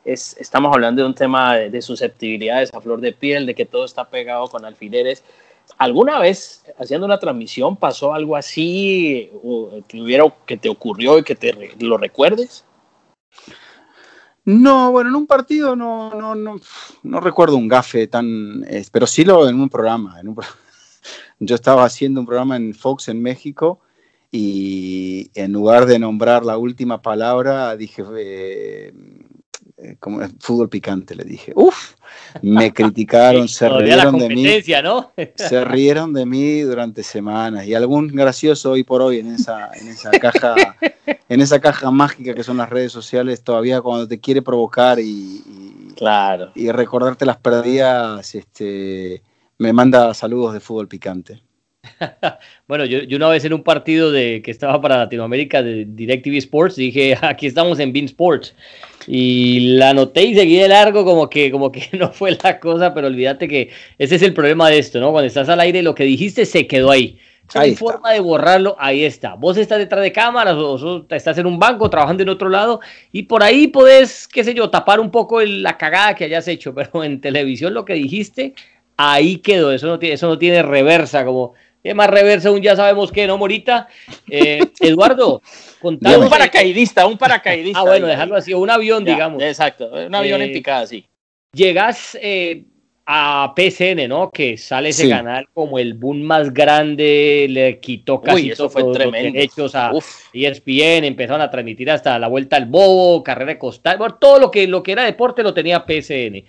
[0.04, 3.64] es, estamos hablando de un tema de, de susceptibilidades a flor de piel, de que
[3.64, 5.24] todo está pegado con alfileres.
[5.76, 11.34] ¿Alguna vez haciendo una transmisión pasó algo así o que, que te ocurrió y que
[11.34, 12.64] te lo recuerdes?
[14.44, 16.58] No, bueno, en un partido no, no, no,
[17.02, 20.16] no recuerdo un gafe tan, pero sí lo en un programa.
[21.38, 23.80] Yo estaba haciendo un programa en Fox en México
[24.30, 28.92] y en lugar de nombrar la última palabra dije, eh,
[30.00, 31.52] como fútbol picante, le dije.
[31.54, 31.94] Uf,
[32.42, 34.44] me criticaron, se rieron de mí.
[34.82, 35.12] ¿no?
[35.36, 39.88] se rieron de mí durante semanas y algún gracioso hoy por hoy en esa, en
[39.88, 40.54] esa caja,
[41.28, 45.92] en esa caja mágica que son las redes sociales, todavía cuando te quiere provocar y,
[45.96, 46.50] claro.
[46.54, 49.22] y recordarte las perdidas, este,
[49.58, 51.42] me manda saludos de fútbol picante.
[52.68, 56.76] bueno, yo, una vez en un partido de que estaba para Latinoamérica de DirecTV Sports
[56.76, 58.54] dije, aquí estamos en Bean Sports.
[59.06, 62.92] Y la noté y seguí de largo como que, como que no fue la cosa,
[62.92, 65.12] pero olvídate que ese es el problema de esto, ¿no?
[65.12, 67.18] Cuando estás al aire, lo que dijiste se quedó ahí.
[67.54, 69.34] Hay forma de borrarlo, ahí está.
[69.34, 73.22] Vos estás detrás de cámaras o, estás en un banco trabajando en otro lado y
[73.22, 77.02] por ahí podés, qué sé yo, tapar un poco la cagada que hayas hecho, pero
[77.04, 78.54] en televisión lo que dijiste,
[78.96, 79.72] ahí quedó.
[79.72, 83.26] Eso no tiene, eso no tiene reversa, como es más reversa, un ya sabemos que,
[83.26, 83.88] ¿no, Morita?
[84.28, 85.42] Eh, Eduardo,
[85.80, 86.24] contanos.
[86.24, 87.80] Un paracaidista, un paracaidista.
[87.80, 89.42] ah, bueno, dejarlo así, un avión, digamos.
[89.42, 91.06] Exacto, un avión en eh, picada, sí.
[91.52, 92.64] Llegas eh,
[93.06, 94.30] a PCN, ¿no?
[94.30, 98.98] Que sale ese canal como el boom más grande, le quitó casi eso fue los
[98.98, 99.92] derechos a
[100.32, 104.66] ESPN, empezaron a transmitir hasta la vuelta al bobo, carrera de costal, todo lo que,
[104.66, 106.44] lo que era deporte lo tenía PCN.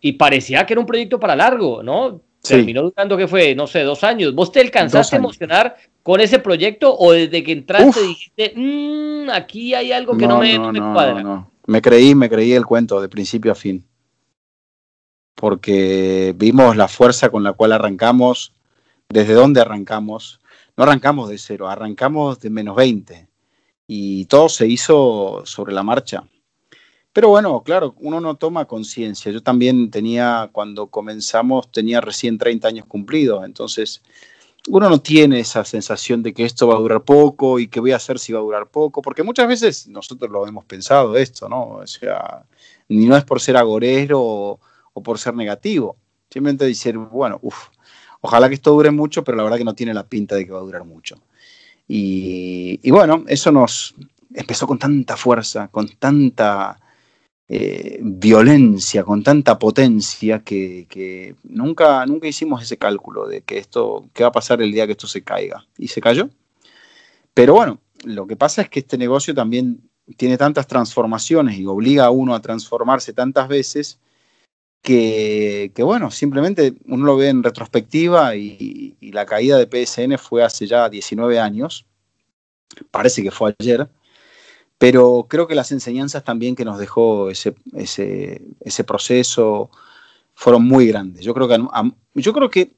[0.00, 2.20] Y parecía que era un proyecto para largo, ¿no?
[2.42, 4.34] Terminó durando que fue, no sé, dos años.
[4.34, 9.74] ¿Vos te alcanzaste a emocionar con ese proyecto o desde que entraste dijiste, mmm, aquí
[9.74, 11.46] hay algo que no, me, cuadra?
[11.66, 13.84] Me creí, me creí el cuento de principio a fin.
[15.36, 18.52] Porque vimos la fuerza con la cual arrancamos,
[19.08, 20.40] desde dónde arrancamos.
[20.76, 23.28] No arrancamos de cero, arrancamos de menos 20.
[23.86, 26.24] Y todo se hizo sobre la marcha.
[27.12, 29.30] Pero bueno, claro, uno no toma conciencia.
[29.30, 34.02] Yo también tenía, cuando comenzamos, tenía recién 30 años cumplidos, entonces
[34.68, 37.92] uno no tiene esa sensación de que esto va a durar poco y que voy
[37.92, 41.48] a hacer si va a durar poco, porque muchas veces nosotros lo hemos pensado esto,
[41.48, 41.68] ¿no?
[41.68, 42.44] O sea,
[42.88, 45.96] ni no es por ser agorero o, por ser negativo,
[46.30, 47.68] simplemente decir, bueno, uff,
[48.20, 50.52] ojalá que esto dure mucho, pero la verdad que no tiene la pinta de que
[50.52, 51.16] va a durar mucho.
[51.88, 53.94] Y, y bueno, eso nos
[54.32, 56.78] empezó con tanta fuerza, con tanta
[57.54, 64.22] eh, violencia, con tanta potencia que, nunca, nunca hicimos ese cálculo de que esto, qué
[64.22, 65.66] va a pasar el día que esto se caiga.
[65.76, 66.30] Y se cayó.
[67.34, 69.82] Pero bueno, lo que pasa es que este negocio también
[70.16, 73.98] tiene tantas transformaciones y obliga a uno a transformarse tantas veces
[74.80, 80.42] que, bueno, simplemente uno lo ve en retrospectiva y, y, la caída de PSN fue
[80.42, 81.84] hace ya 19 años,
[82.90, 83.90] parece que fue ayer,
[84.82, 89.70] pero creo que las enseñanzas también que nos dejó ese, ese, proceso
[90.34, 91.24] fueron muy grandes.
[91.24, 91.56] Yo creo que,
[92.14, 92.72] yo creo que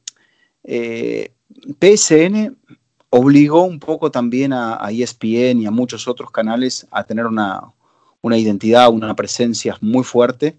[0.64, 1.32] eh,
[1.80, 2.58] PSN
[3.08, 7.72] obligó un poco también a, ESPN y a muchos otros canales a tener una,
[8.22, 10.58] identidad, una presencia muy fuerte,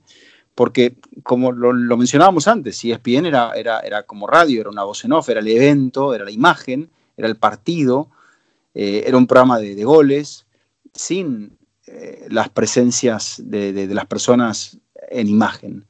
[0.55, 5.11] porque como lo, mencionábamos antes, ESPN era, era, era, como radio, era una voz en
[5.11, 8.09] off, era el evento, era la imagen, era el partido,
[8.73, 10.44] eh, era un programa de goles,
[10.95, 14.79] sin eh, las presencias de, las personas
[15.09, 15.85] en imagen.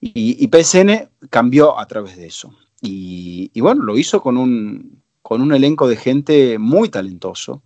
[0.00, 2.52] Y, PSN cambió a través de eso.
[2.80, 7.62] Y, bueno, lo hizo con un, con un elenco de gente muy talentoso.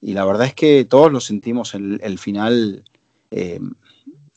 [0.00, 2.84] Y la verdad es que todos lo sentimos en el, final,
[3.30, 3.58] eh,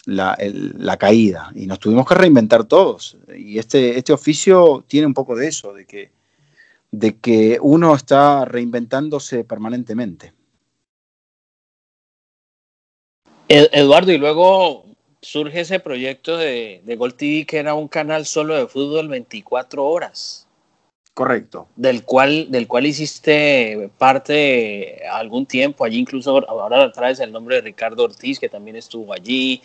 [0.06, 1.52] la, la, caída.
[1.54, 3.18] Y nos tuvimos que reinventar todos.
[3.38, 6.12] Y este, este oficio tiene un poco de eso, de que,
[6.92, 10.34] de que uno está reinventándose permanentemente.
[13.52, 14.86] Eduardo, y luego
[15.22, 19.86] surge ese proyecto de, de Gol TV que era un canal solo de fútbol 24
[19.86, 20.48] horas.
[21.14, 21.68] Correcto.
[21.76, 27.62] Del cual, del cual hiciste parte algún tiempo, allí incluso ahora traes el nombre de
[27.62, 29.62] Ricardo Ortiz, que también estuvo allí.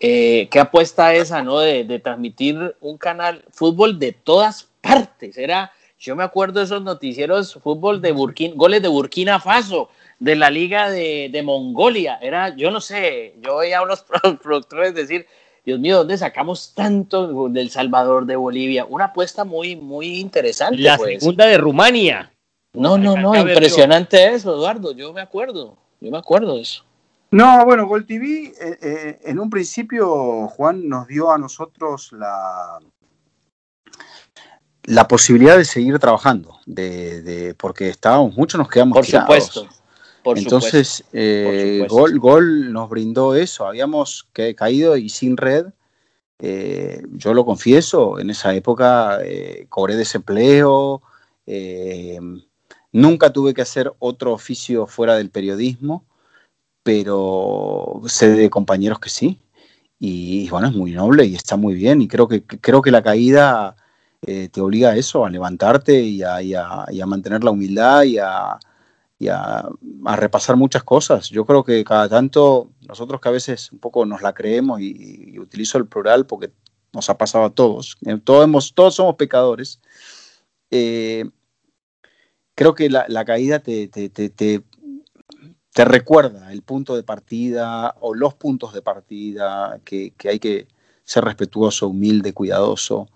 [0.00, 1.60] Eh, ¿Qué apuesta esa, no?
[1.60, 5.38] De, de, transmitir un canal fútbol de todas partes.
[5.38, 10.36] Era, yo me acuerdo de esos noticieros fútbol de Burkina, goles de Burkina Faso, de
[10.36, 12.18] la Liga de, Mongolia.
[12.20, 14.04] Era, yo no sé, yo oía a unos
[14.42, 15.26] productores decir,
[15.64, 18.84] Dios mío, ¿dónde sacamos tanto del Salvador, de Bolivia?
[18.84, 20.78] Una apuesta muy, muy interesante.
[20.78, 21.20] La pues.
[21.20, 22.30] segunda de Rumania.
[22.74, 24.92] No, no, no, impresionante eso, Eduardo.
[24.92, 26.84] Yo me acuerdo, yo me acuerdo de eso.
[27.30, 32.78] No, bueno, Gol TV eh, eh, en un principio, Juan, nos dio a nosotros la,
[34.84, 39.66] la posibilidad de seguir trabajando, de, porque estábamos, muchos nos quedamos Por supuesto.
[40.24, 43.66] Entonces, eh, Gol, Gol nos brindó eso.
[43.66, 45.66] Habíamos caído y sin red.
[46.40, 51.02] Eh, yo lo confieso, en esa época eh, cobré desempleo.
[52.92, 56.04] nunca tuve que hacer otro oficio fuera del periodismo,
[56.82, 59.38] pero sé de compañeros que sí.
[59.98, 63.02] y, bueno, es muy noble y está muy bien y creo que, creo que la
[63.02, 63.76] caída
[64.20, 68.58] te obliga a eso, a levantarte y a, y a, mantener la humildad y, a,
[69.28, 69.68] a,
[70.16, 71.30] repasar muchas cosas.
[71.30, 75.38] Yo creo que cada tanto, nosotros que a veces un poco nos la creemos y,
[75.38, 76.50] utilizo el plural porque
[76.92, 79.80] nos ha pasado a todos, eh, todos, hemos, todos somos pecadores,
[80.70, 81.24] eh,
[82.54, 84.64] creo que la, caída te, te, te, te,
[85.84, 90.68] recuerda el punto de partida o los puntos de partida, que, que hay que
[91.04, 93.08] ser respetuoso, humilde, cuidadoso.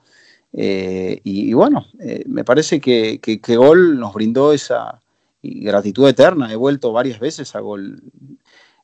[0.52, 1.86] Eh, y, bueno,
[2.26, 5.00] me parece que, que, Gol nos brindó esa
[5.42, 6.52] gratitud eterna.
[6.52, 7.60] He vuelto varias veces a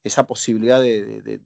[0.03, 1.41] esa posibilidad de,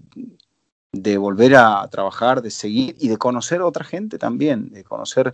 [0.92, 5.30] de, volver a trabajar, de seguir y de conocer a otra gente también, de conocer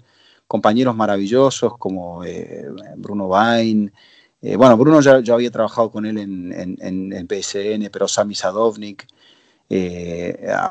[0.46, 2.66] compañeros maravillosos como eh,
[2.96, 3.92] Bruno Vain.
[4.40, 9.06] bueno, Bruno ya, ya, había trabajado con él en, en, PSN, pero Sami Sadovnik,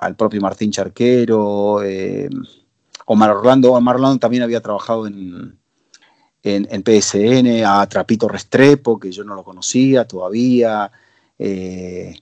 [0.01, 1.81] al propio Martín Charquero.
[3.05, 5.59] Omar Orlando, Omar Orlando también había trabajado en,
[6.43, 10.91] en, PSN, a Trapito Restrepo, que yo no lo conocía todavía.
[11.39, 12.15] Eh,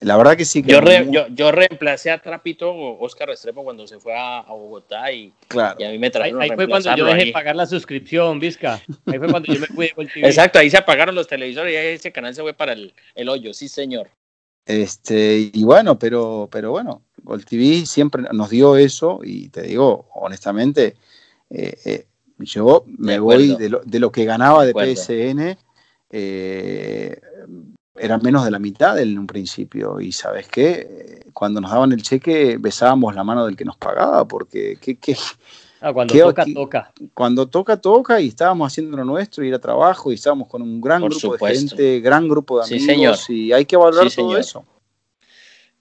[0.00, 0.62] la verdad que sí.
[0.62, 5.76] Que yo, yo, reemplacé a Trapito Oscar Restrepo cuando se fue a, Bogotá y, claro.
[5.78, 8.82] y, a mí me trajeron Ahí, ahí fue cuando yo dejé pagar la suscripción, Vizca.
[9.06, 10.26] Ahí fue cuando yo me fui de TV.
[10.26, 13.54] Exacto, ahí se apagaron los televisores y ese canal se fue para el, el hoyo,
[13.54, 14.10] sí señor.
[14.66, 20.08] Este, y bueno, pero, pero bueno, Gold TV siempre nos dio eso y te digo,
[20.14, 20.96] honestamente,
[21.50, 22.06] eh, eh,
[22.44, 25.56] yo me voy de lo, de lo, que ganaba de, PSN,
[26.10, 27.20] eh,
[27.96, 30.00] era menos de la mitad en un principio.
[30.00, 34.26] Y sabes qué, cuando nos daban el cheque besábamos la mano del que nos pagaba,
[34.26, 35.16] porque ¿qué, qué,
[35.82, 36.92] Ah, cuando toca, toca.
[37.12, 40.80] Cuando toca, toca y estábamos haciendo lo nuestro, ir a trabajo y estábamos con un
[40.80, 44.64] gran grupo de gente, gran grupo de amigos y hay que valorar todo eso.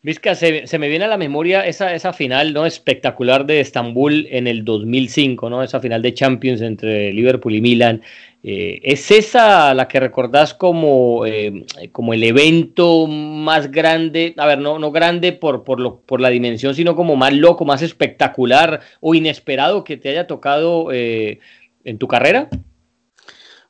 [0.04, 2.66] Vizca, se, se, me viene a la memoria esa, esa final ¿no?
[2.66, 5.62] espectacular de Estambul en el 2005, ¿no?
[5.62, 8.02] esa final de Champions entre Liverpool y Milan.
[8.42, 14.34] Eh, ¿Es esa la que recordás como, eh, como el evento más grande?
[14.38, 17.64] A ver, no, no grande por, por, lo, por la dimensión, sino como más loco,
[17.64, 21.38] más espectacular o inesperado que te haya tocado eh,
[21.84, 22.50] en tu carrera?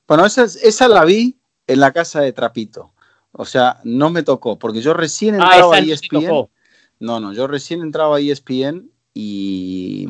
[0.07, 1.35] Bueno, esa, esa la vi
[1.67, 2.93] en la casa de Trapito.
[3.31, 6.47] O sea, no me tocó, porque yo recién ah, entraba a ESPN.
[6.99, 10.07] No, no, yo recién entraba a ESPN y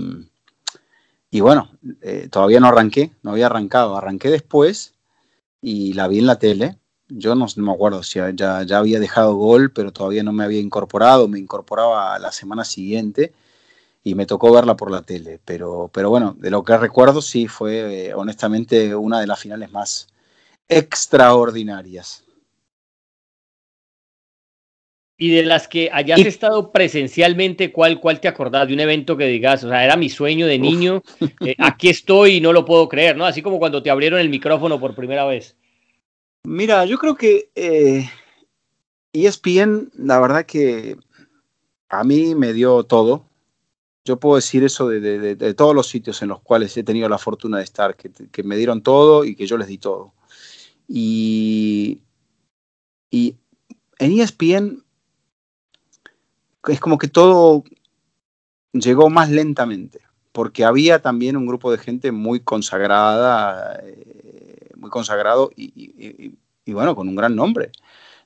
[1.34, 1.70] y bueno,
[2.02, 4.94] eh, todavía no arranqué, no había arrancado, arranqué después
[5.62, 6.78] y la vi en la tele.
[7.08, 10.60] Yo no, me acuerdo si ya, ya, había dejado gol, pero todavía no me había
[10.60, 13.34] incorporado, me incorporaba la semana siguiente
[14.04, 15.40] y me tocó verla por la tele.
[15.46, 19.72] Pero, pero bueno, de lo que recuerdo sí fue eh, honestamente una de las finales
[19.72, 20.08] más
[20.68, 22.26] extraordinarias.
[25.22, 29.28] Y de las que hayas estado presencialmente, ¿cuál, ¿cuál te acordás de un evento que
[29.28, 29.64] digas?
[29.64, 31.04] O sea, era mi sueño de niño,
[31.46, 33.28] eh, aquí estoy y no lo puedo creer, ¿no?
[33.28, 35.56] Así como cuando te abrieron el micrófono por primera vez.
[36.44, 38.10] Mira, yo creo que eh,
[39.14, 40.98] ESPN, la verdad que
[41.90, 43.30] a mí me dio todo.
[44.04, 47.20] Yo puedo decir eso de, de, todos los sitios en los cuales he tenido la
[47.20, 50.16] fortuna de estar, que, que me dieron todo y que yo les di todo.
[50.88, 52.02] Y,
[53.12, 53.36] y
[54.00, 54.84] en ESPN
[56.68, 57.64] es como que todo
[58.74, 60.02] llegó más lentamente,
[60.32, 66.34] porque había también un grupo de gente muy consagrada, eh, muy consagrado y,
[66.68, 67.72] bueno, con un gran nombre.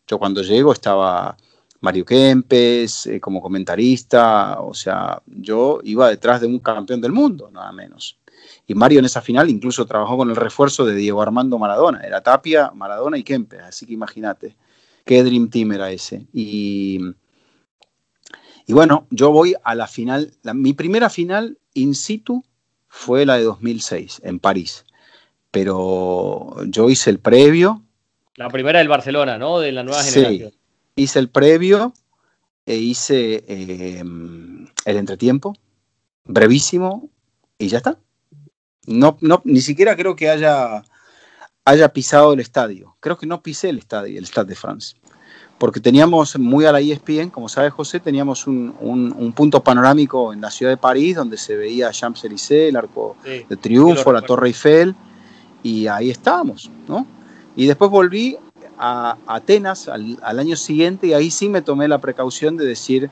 [0.07, 1.35] Yo cuando llego estaba
[1.81, 7.49] Mario Kempes eh, como comentarista, o sea, yo iba detrás de un campeón del mundo,
[7.51, 8.19] nada menos.
[8.67, 12.21] Y Mario en esa final incluso trabajó con el refuerzo de Diego Armando Maradona, era
[12.21, 14.55] Tapia, Maradona y Kempes, así que imagínate
[15.03, 16.27] qué Dream Team era ese.
[16.33, 16.99] Y,
[18.67, 22.43] y bueno, yo voy a la final, mi primera final in situ
[22.87, 24.85] fue la de 2006 en París,
[25.51, 27.83] pero yo hice el previo.
[28.35, 29.59] La primera del Barcelona, ¿no?
[29.59, 30.51] De la nueva generación.
[30.51, 30.57] Sí,
[30.95, 31.93] hice el previo
[32.65, 35.55] e hice em, el entretiempo,
[36.23, 37.09] brevísimo,
[37.59, 37.99] y ya está.
[38.87, 40.83] No, no, ni siquiera creo que haya,
[41.65, 42.97] haya pisado el estadio.
[42.99, 44.95] Creo que no pisé el estadio, el Stade de France
[45.57, 50.51] porque teníamos muy a la ESPN, como sabe José, teníamos un, punto panorámico en la
[50.51, 54.95] ciudad de París donde se veía Champs-Élysées, el Arco de Triunfo, la Torre Eiffel,
[55.63, 57.07] y ahí estábamos, ¿no?
[57.55, 58.37] Y después volví
[58.77, 63.09] a Atenas al, año siguiente y ahí sí me tomé la precaución de decir,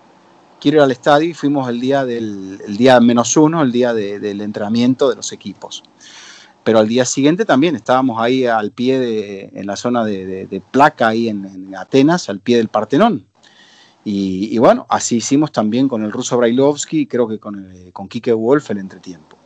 [0.60, 4.42] quiero ir al estadio y fuimos el día, del, día menos uno, el día del
[4.42, 5.84] entrenamiento de los equipos.
[6.64, 11.10] Pero al día siguiente también estábamos ahí al pie de, en la zona de, placa,
[11.10, 13.28] ahí en, Atenas, al pie del Partenón.
[14.06, 18.10] Y, bueno, así hicimos también con el ruso Brailovsky y creo que con, el, con
[18.10, 19.38] Kike Wolf el entretiempo.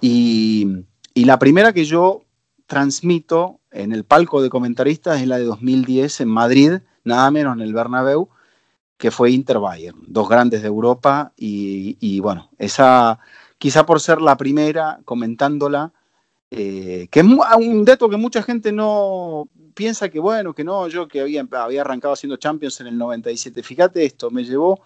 [0.00, 0.84] Y,
[1.14, 2.22] y la primera que yo
[2.66, 6.72] transmito en el palco de comentaristas es la de 2010 en Madrid,
[7.04, 8.28] nada menos en el Bernabéu,
[8.96, 13.18] que fue Inter Bayern, dos grandes de Europa y, bueno, esa
[13.58, 15.92] quizá por ser la primera comentándola,
[16.50, 21.08] eh, que es un dato que mucha gente no piensa que bueno, que no, yo
[21.08, 24.80] que había, había arrancado haciendo Champions en el 97, fíjate esto, me llevó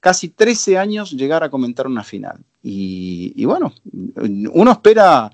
[0.00, 2.38] casi 13 años llegar a comentar una final.
[2.62, 3.72] Y, bueno,
[4.52, 5.30] uno espera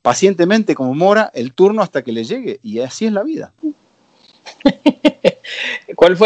[0.00, 3.52] pacientemente como Mora el turno hasta que le llegue y así es la vida.
[5.94, 6.16] ¿Cuál,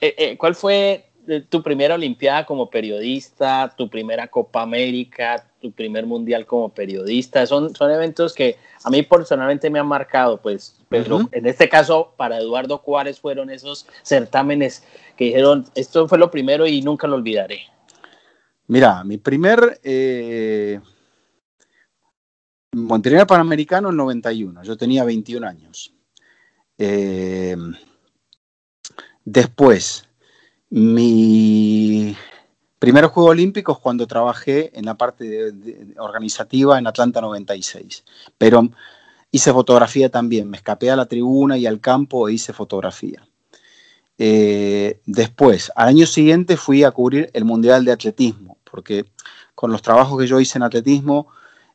[0.00, 5.72] eh, eh, ¿Cuál fue eh, tu primera Olimpiada como periodista, tu primera Copa América, tu
[5.72, 7.46] primer Mundial como periodista?
[7.46, 12.12] Son, son eventos que a mí personalmente me han marcado, pues, pero en este caso
[12.16, 14.84] para Eduardo Juárez fueron esos certámenes
[15.16, 17.62] que dijeron, esto fue lo primero y nunca lo olvidaré.
[18.66, 20.80] Mira, mi primer eh,
[22.72, 25.94] Montenegro Panamericano en 91, yo tenía 21 años.
[26.78, 27.56] Eh,
[29.24, 30.08] después,
[30.70, 32.16] mi
[32.82, 35.52] primer Juego Olímpicos cuando trabajé en la parte
[35.98, 38.02] organizativa en Atlanta 96.
[38.36, 38.70] Pero
[39.30, 43.24] hice fotografía también, me escapé a la tribuna y al campo e hice fotografía.
[44.18, 49.04] Eh, después, al año siguiente fui a cubrir el Mundial de Atletismo, porque
[49.54, 51.28] con los trabajos que yo hice en atletismo,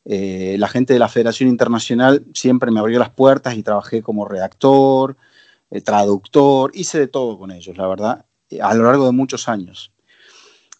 [0.04, 4.28] eh, la gente de la Federación Internacional siempre me abrió las puertas y trabajé como
[4.28, 5.16] redactor,
[5.70, 8.26] eh, traductor, hice de todo con ellos, la verdad,
[8.60, 9.90] a lo largo de muchos años.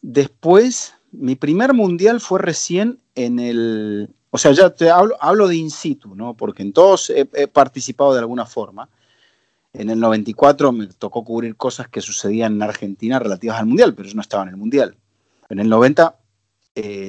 [0.00, 5.56] Después, mi primer mundial fue recién en el, o sea, ya te hablo, hablo de
[5.56, 6.34] in situ, ¿no?
[6.34, 8.88] Porque en todos he, participado de alguna forma.
[9.72, 14.08] En el 94 me tocó cubrir cosas que sucedían en Argentina relativas al mundial, pero
[14.08, 14.96] yo no estaba en el mundial.
[15.48, 16.16] En el 90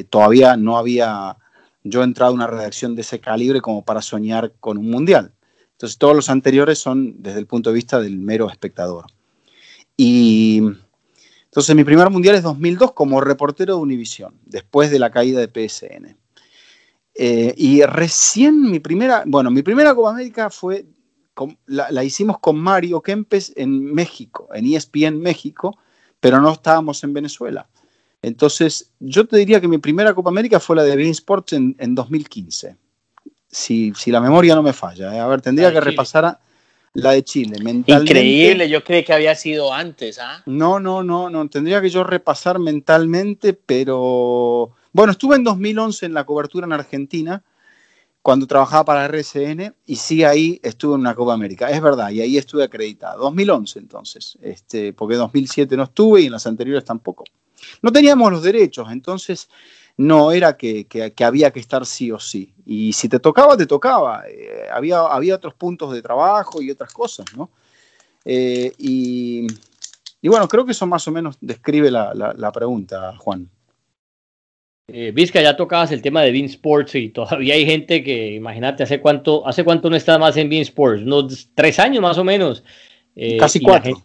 [0.09, 1.37] todavía no había
[1.83, 5.33] yo he entrado a una redacción de ese calibre como para soñar con un mundial.
[5.71, 9.05] Entonces todos los anteriores son desde el punto de vista del mero espectador.
[9.95, 10.61] Y
[11.49, 15.47] entonces mi primer mundial es 2002 como reportero de Univisión, después de la caída de
[15.47, 16.15] PSN.
[17.15, 20.85] Eh, y recién mi primera, bueno, mi primera Copa América fue,
[21.65, 25.77] la, la, hicimos con Mario Kempes en México, en ESPN México,
[26.19, 27.67] pero no estábamos en Venezuela.
[28.21, 31.95] Entonces, yo te diría que mi primera Copa América fue la de Bein Sports en,
[31.95, 32.75] 2015.
[33.49, 35.15] Si, la memoria no me falla.
[35.15, 35.19] ¿eh?
[35.19, 36.39] A ver, tendría que repasar
[36.93, 37.57] la de Chile.
[37.85, 40.19] Increíble, yo creí que había sido antes.
[40.19, 40.43] ¿ah?
[40.45, 41.47] No, no, no, no.
[41.49, 44.71] Tendría que yo repasar mentalmente, pero.
[44.91, 47.43] Bueno, estuve en 2011 en la cobertura en Argentina
[48.21, 51.69] cuando trabajaba para RCN y sí ahí estuve en una Copa América.
[51.69, 53.23] Es verdad, y ahí estuve acreditado.
[53.23, 57.23] 2011 entonces, este, porque 2007 no estuve y en las anteriores tampoco.
[57.81, 59.49] No teníamos los derechos, entonces
[59.99, 60.87] no era que,
[61.25, 62.53] había que estar sí o sí.
[62.65, 64.23] Y si te tocaba, te tocaba.
[64.29, 67.49] Eh, había, había otros puntos de trabajo y otras cosas, ¿no?
[68.23, 69.45] Eh, y,
[70.23, 73.49] bueno, creo que eso más o menos describe la, pregunta, Juan.
[74.87, 78.83] Eh, Vizca, ya tocabas el tema de Bean Sports y todavía hay gente que, imagínate,
[78.83, 81.01] ¿hace cuánto, hace cuánto no está más en Bean Sports?
[81.01, 82.63] Unos tres años más o menos.
[83.37, 84.01] Casi cuatro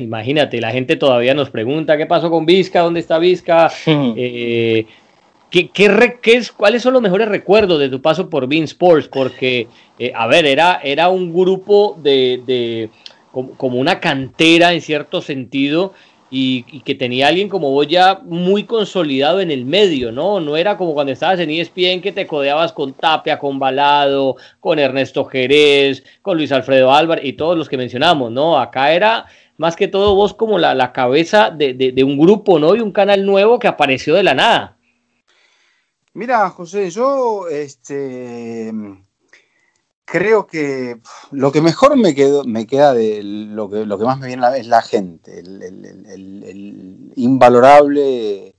[0.00, 4.86] imagínate, la gente todavía nos pregunta qué pasó con Vizca, dónde está Vizca, eh,
[5.50, 5.70] ¿qué,
[6.24, 9.68] es, cuáles son los mejores recuerdos de tu paso por Bean Sports, porque,
[9.98, 12.90] eh, a ver, era, era un grupo de,
[13.32, 15.92] como, una cantera en cierto sentido,
[16.28, 20.40] y, que tenía alguien como vos ya muy consolidado en el medio, ¿no?
[20.40, 24.78] No era como cuando estabas en ESPN que te codeabas con Tapia, con Balado, con
[24.78, 28.58] Ernesto Jerez, con Luis Alfredo Álvarez y todos los que mencionamos, ¿no?
[28.58, 29.26] Acá era
[29.56, 32.74] más que todo vos como la, cabeza de, un grupo, ¿no?
[32.74, 34.75] Y un canal nuevo que apareció de la nada.
[36.16, 38.72] Mira, José, yo este,
[40.06, 40.98] creo que
[41.30, 44.80] lo que mejor me, quedo, me queda de lo que, más me viene es la
[44.80, 48.54] gente, el, invalorable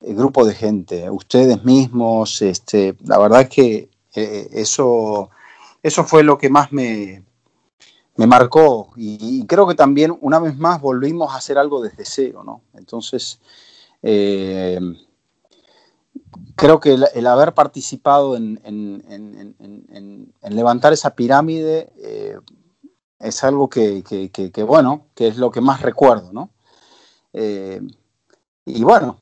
[0.00, 5.30] grupo de gente, ustedes mismos, este, la verdad es que eh, eso,
[5.84, 7.22] eso fue lo que más me,
[8.16, 12.42] me marcó y, creo que también una vez más volvimos a hacer algo desde cero,
[12.44, 12.62] ¿no?
[12.74, 13.40] Entonces,
[14.02, 14.80] eh,
[16.56, 18.62] creo que el, haber participado en,
[20.42, 22.36] levantar esa pirámide eh,
[23.18, 24.02] es algo que,
[24.66, 26.50] bueno, que es lo que más recuerdo, ¿no?
[27.32, 27.80] Eh,
[28.64, 29.20] y bueno,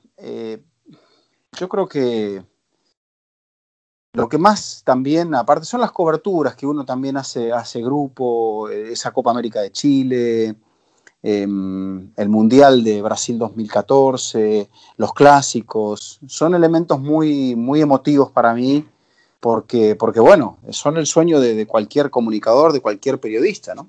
[1.58, 2.44] yo creo que
[4.12, 9.12] lo que más también, aparte, son las coberturas que uno también hace, hace grupo, esa
[9.12, 10.56] Copa América de Chile,
[11.22, 18.84] em, el Mundial de Brasil 2014, los clásicos, son elementos muy, muy emotivos para mí
[19.40, 23.88] porque, porque bueno, son el sueño de, cualquier comunicador, de cualquier periodista, ¿no?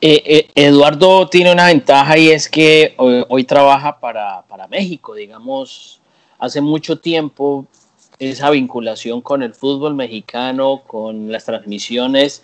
[0.00, 6.00] Eh, eh, Eduardo tiene una ventaja y es que hoy, trabaja para, para, México, digamos,
[6.38, 7.66] hace mucho tiempo
[8.18, 12.42] esa vinculación con el fútbol mexicano, con las transmisiones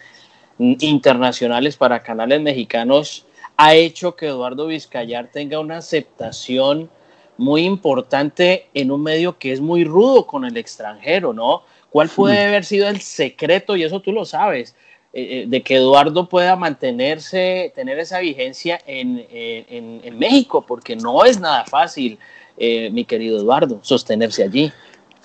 [0.59, 3.26] internacionales para canales mexicanos,
[3.57, 6.90] ha hecho que Eduardo Vizcayar tenga una aceptación
[7.38, 11.62] muy importante en un medio que es muy rudo con el extranjero, ¿no?
[11.90, 14.74] ¿Cuál puede haber sido el secreto, y eso tú lo sabes,
[15.12, 20.64] eh, eh, de que Eduardo pueda mantenerse, tener esa vigencia en, México?
[20.66, 22.18] Porque no es nada fácil,
[22.59, 24.72] eh, mi querido Eduardo, sostenerse allí.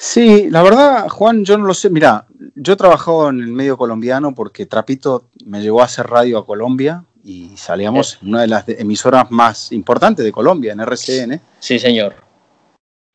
[0.03, 1.91] Sí, la verdad, Juan, yo no lo sé.
[1.91, 2.25] Mira,
[2.55, 6.45] yo he trabajado en el medio colombiano porque Trapito me llevó a hacer radio a
[6.45, 11.39] Colombia y salíamos en una de las emisoras más importantes de Colombia, en RCN.
[11.59, 12.15] Sí, señor.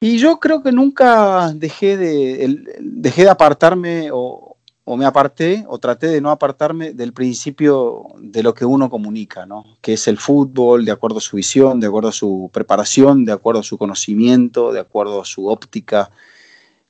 [0.00, 5.78] Y yo creo que nunca dejé de, dejé de apartarme o, o, me aparté o
[5.78, 9.64] traté de no apartarme del principio de lo que uno comunica, ¿no?
[9.80, 13.32] que es el fútbol, de acuerdo a su visión, de acuerdo a su preparación, de
[13.32, 16.12] acuerdo a su conocimiento, de acuerdo a su óptica,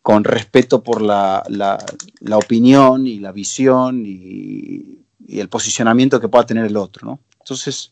[0.07, 6.65] con respeto por la, la, opinión y la visión y, el posicionamiento que pueda tener
[6.65, 7.09] el otro.
[7.09, 7.21] ¿no?
[7.41, 7.91] Entonces,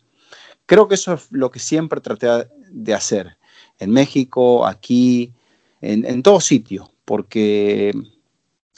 [0.65, 2.29] creo que eso es lo que siempre traté
[2.71, 3.37] de hacer,
[3.81, 5.33] en México, aquí,
[5.81, 7.93] en, en todo sitio, porque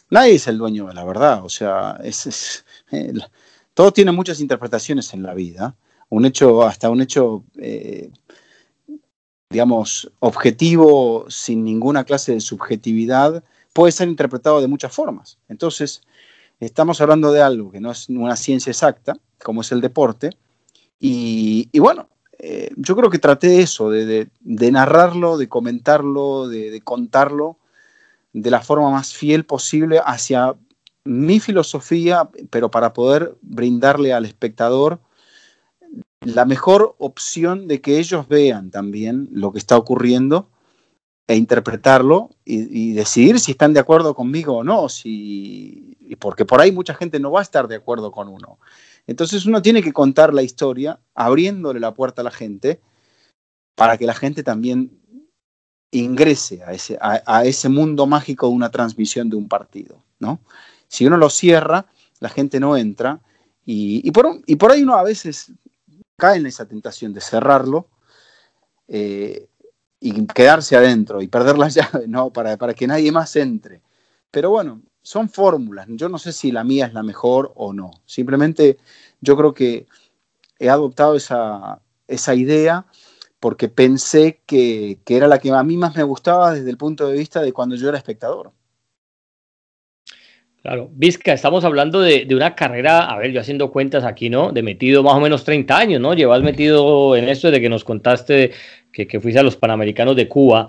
[0.08, 2.64] nadie es el dueño de la verdad, o sea, es,
[3.74, 5.76] todo tiene muchas interpretaciones en la vida,
[6.08, 8.10] un hecho, hasta un hecho, eh,
[9.56, 13.42] digamos, objetivo, sin ninguna clase de subjetividad,
[13.72, 15.38] puede ser interpretado de muchas formas.
[15.48, 16.02] Entonces,
[16.60, 20.30] Estamos hablando de algo que no es una ciencia exacta, como es el deporte,
[20.98, 27.58] y, bueno, eh, yo creo que traté eso, de, narrarlo, de comentarlo, de, contarlo
[28.32, 30.56] de la forma más fiel posible hacia
[31.04, 34.98] mi filosofía, pero para poder brindarle al espectador
[36.20, 40.48] la mejor opción de que ellos vean también lo que está ocurriendo
[41.28, 46.70] e interpretarlo y, decidir si están de acuerdo conmigo o no, si, porque por ahí
[46.70, 48.58] mucha gente no va a estar de acuerdo con uno.
[49.08, 52.80] Entonces uno tiene que contar la historia abriéndole la puerta a la gente
[53.74, 55.00] para que la gente también
[55.90, 60.02] ingrese a ese, a, ese mundo mágico de una transmisión de un partido.
[60.18, 60.40] ¿no?
[60.88, 61.86] Si uno lo cierra,
[62.20, 63.20] la gente no entra
[63.64, 65.52] y, por, y por ahí uno a veces
[66.16, 67.88] cae en esa tentación de cerrarlo.
[68.88, 69.48] Eh,
[70.00, 72.30] y quedarse adentro y perder la llave, ¿no?
[72.32, 73.82] Para, para que nadie más entre.
[74.30, 75.86] Pero bueno, son fórmulas.
[75.90, 77.90] Yo no sé si la mía es la mejor o no.
[78.04, 78.78] Simplemente
[79.20, 79.86] yo creo que
[80.58, 82.86] he adoptado esa, esa idea
[83.40, 87.06] porque pensé que, que, era la que a mí más me gustaba desde el punto
[87.06, 88.52] de vista de cuando yo era espectador.
[90.66, 94.50] Claro, Vizca, estamos hablando de, de, una carrera, a ver, yo haciendo cuentas aquí, ¿no?
[94.50, 96.12] De metido más o menos 30 años, ¿no?
[96.12, 98.50] Llevas metido en esto desde que nos contaste
[98.90, 100.68] que, fuiste a los Panamericanos de Cuba.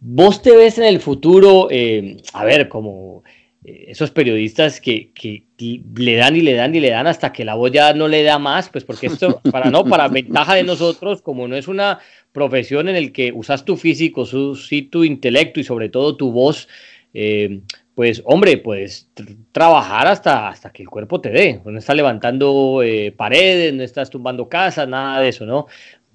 [0.00, 3.24] ¿Vos te ves en el futuro, eh, a ver, como
[3.62, 5.12] eh, esos periodistas que,
[5.58, 8.22] le dan y le dan y le dan hasta que la voz ya no le
[8.22, 11.98] da más, pues porque esto, para no, para ventaja de nosotros, como no es una
[12.32, 16.32] profesión en el que usas tu físico, su, sí tu intelecto y sobre todo tu
[16.32, 16.68] voz,
[17.12, 17.60] eh,
[17.96, 19.08] pues hombre, pues
[19.50, 21.60] trabajar hasta, hasta que el cuerpo te dé.
[21.64, 22.80] No estás levantando
[23.16, 25.66] paredes, no estás tumbando casas, nada de eso, ¿no?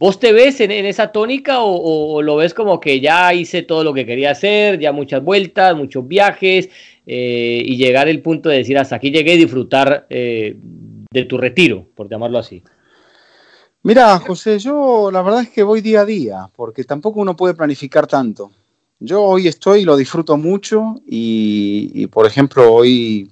[0.01, 3.93] ¿Vos te ves en, esa tónica o, lo ves como que ya hice todo lo
[3.93, 6.69] que quería hacer, ya muchas vueltas, muchos viajes
[7.05, 10.57] eh, y llegar al punto de decir hasta aquí llegué y disfrutar eh,
[11.11, 12.63] de tu retiro, por llamarlo así?
[13.83, 17.53] Mira, José, yo la verdad es que voy día a día, porque tampoco uno puede
[17.53, 18.51] planificar tanto.
[19.01, 23.29] Yo hoy estoy y lo disfruto mucho y, por ejemplo, hoy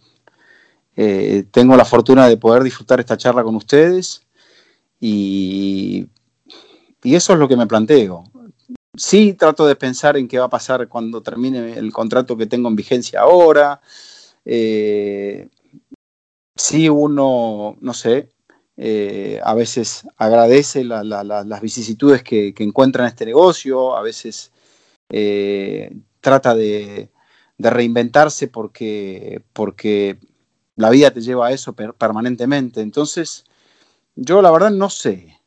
[0.95, 4.24] eh, tengo la fortuna de poder disfrutar esta charla con ustedes
[4.99, 6.07] y
[7.03, 8.26] y eso es lo que me planteo.
[8.95, 12.67] Sí trato de pensar en qué va a pasar cuando termine el contrato que tengo
[12.67, 13.80] en vigencia ahora.
[14.43, 15.47] Eh,
[16.55, 18.30] sí uno, no sé,
[18.76, 24.51] eh, a veces agradece las vicisitudes que, encuentra en este negocio, a veces
[25.10, 27.10] eh, trata de,
[27.57, 30.18] reinventarse porque, porque
[30.76, 32.82] la vida te lleva a eso permanentemente.
[32.82, 33.43] Entonces,
[34.16, 35.39] yo la verdad no sé,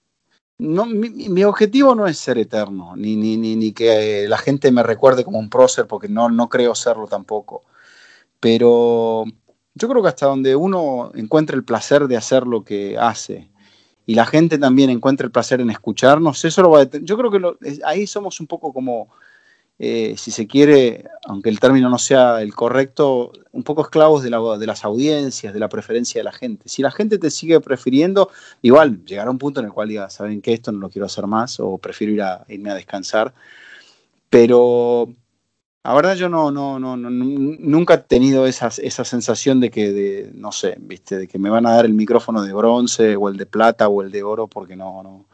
[0.58, 5.24] no, mi, objetivo no es ser eterno, ni, ni, ni, que la gente me recuerde
[5.24, 7.62] como un prócer, porque no, no creo serlo tampoco.
[8.40, 9.24] Pero
[9.74, 13.50] yo creo que hasta donde uno encuentre el placer de hacer lo que hace
[14.06, 17.30] y la gente también encuentra el placer en escucharnos, eso lo va a Yo creo
[17.30, 19.08] que ahí somos un poco como,
[19.84, 24.30] eh, si se quiere, aunque el término no sea el correcto, un poco esclavos de,
[24.30, 26.68] las audiencias, de la preferencia de la gente.
[26.68, 28.30] Si la gente te sigue prefiriendo,
[28.62, 31.26] igual llegará un punto en el cual diga, saben que esto no lo quiero hacer
[31.26, 32.12] más o prefiero
[32.46, 33.34] irme a descansar.
[34.30, 35.08] Pero
[35.82, 40.52] la verdad yo no, no, no, nunca he tenido esa, esa sensación de que, no
[40.52, 43.46] sé, viste, de que me van a dar el micrófono de bronce o el de
[43.46, 45.26] plata o el de oro, porque no, no.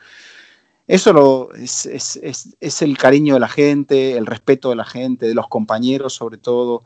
[0.89, 4.87] Eso lo, es, es, es, es el cariño de la gente, el respeto de la
[4.87, 6.83] gente, de los compañeros sobre todo.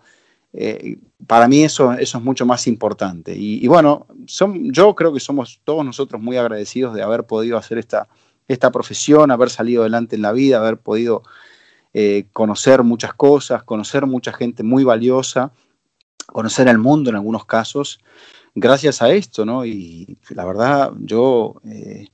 [0.53, 3.35] Eh, para mí eso, eso es mucho más importante.
[3.35, 7.79] Y, bueno, son, yo creo que somos todos nosotros muy agradecidos de haber podido hacer
[7.79, 8.09] esta,
[8.49, 11.23] esta profesión, haber salido adelante en la vida, haber podido
[11.95, 15.53] eh, conocer muchas cosas, conocer mucha gente muy valiosa,
[16.27, 18.01] conocer el mundo en algunos casos,
[18.55, 19.65] gracias a esto, ¿no?
[19.65, 22.09] Y la verdad, yo eh,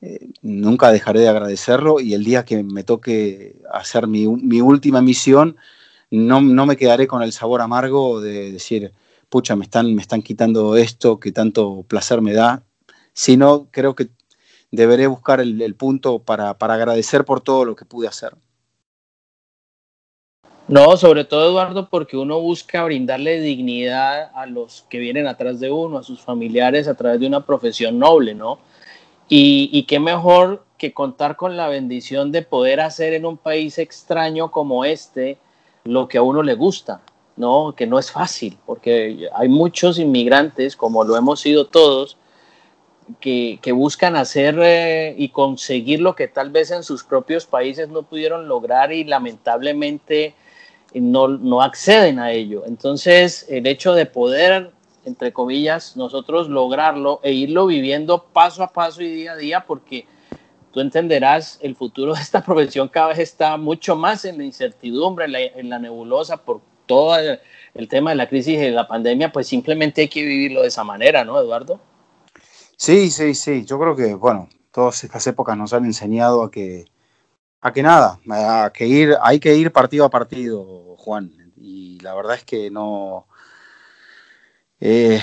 [0.00, 5.56] eh, nunca dejaré de agradecerlo y el día que me toque hacer mi, última misión,
[6.10, 8.92] no, no, me quedaré con el sabor amargo de decir,
[9.28, 12.62] pucha, me están, me están quitando esto que tanto placer me da,
[13.12, 14.08] sino creo que
[14.70, 18.34] deberé buscar el, punto para agradecer por todo lo que pude hacer.
[20.68, 25.70] No, sobre todo Eduardo, porque uno busca brindarle dignidad a los que vienen atrás de
[25.70, 28.58] uno, a sus familiares, a través de una profesión noble, ¿no?
[29.28, 34.50] Y, qué mejor que contar con la bendición de poder hacer en un país extraño
[34.50, 35.38] como este
[35.84, 37.00] lo que a uno le gusta,
[37.36, 37.74] ¿no?
[37.76, 42.18] Que no es fácil, porque hay muchos inmigrantes, como lo hemos sido todos,
[43.20, 47.88] que, que buscan hacer eh, y conseguir lo que tal vez en sus propios países
[47.88, 50.34] no pudieron lograr y lamentablemente
[50.94, 52.64] no, no acceden a ello.
[52.66, 54.72] Entonces, el hecho de poder,
[55.06, 60.06] entre comillas, nosotros lograrlo e irlo viviendo paso a paso y día a día, porque
[60.72, 65.24] tú entenderás, el futuro de esta profesión cada vez está mucho más en la incertidumbre,
[65.54, 67.40] en la, nebulosa, por todo el,
[67.74, 70.68] el, tema de la crisis y de la pandemia, pues simplemente hay que vivirlo de
[70.68, 71.80] esa manera, ¿no, Eduardo?
[72.76, 73.64] Sí, sí, sí.
[73.64, 76.84] Yo creo que, bueno, todas estas épocas nos han enseñado a que
[77.66, 81.32] a que nada, a que ir, hay que ir partido a partido, Juan.
[81.56, 83.26] Y la verdad es que no.
[84.80, 85.20] Eh,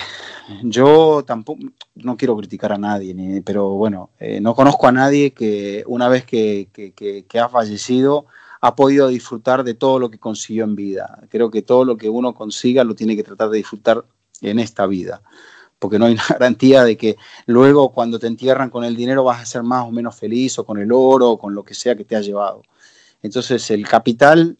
[0.63, 1.61] yo tampoco,
[1.95, 6.25] no quiero criticar a nadie, pero bueno, eh, no conozco a nadie que una vez
[6.25, 6.67] que,
[7.39, 8.25] ha fallecido
[8.61, 11.19] ha podido disfrutar de todo lo que consiguió en vida.
[11.29, 14.05] Creo que todo lo que uno consiga lo tiene que tratar de disfrutar
[14.41, 15.21] en esta vida
[15.83, 19.41] porque no hay una garantía de que luego cuando te entierran con el dinero vas
[19.41, 21.95] a ser más o menos feliz o con el oro o con lo que sea
[21.95, 22.63] que te ha llevado.
[23.21, 24.57] Entonces el capital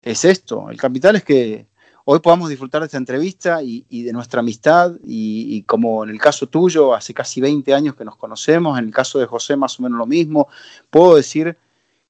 [0.00, 1.66] es esto, el capital es que
[2.04, 6.46] hoy podamos disfrutar de esta entrevista y, de nuestra amistad y, como en el caso
[6.46, 9.82] tuyo, hace casi 20 años que nos conocemos, en el caso de José más o
[9.82, 10.48] menos lo mismo,
[10.90, 11.56] puedo decir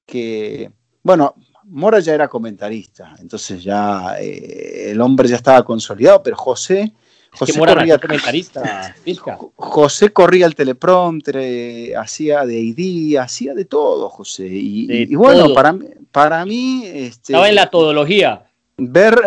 [0.05, 0.71] que,
[1.03, 1.35] bueno,
[1.67, 6.93] Mora ya era comentarista, entonces ya eh, el hombre ya estaba consolidado, pero José
[7.37, 7.99] José corría,
[9.55, 14.47] José corría el teleprompter, eh, hacía de ID, hacía de todo, José.
[14.47, 15.75] Y, bueno, para,
[16.11, 16.83] para mí...
[16.85, 18.45] Este, estaba en la todología.
[18.77, 19.21] Ver...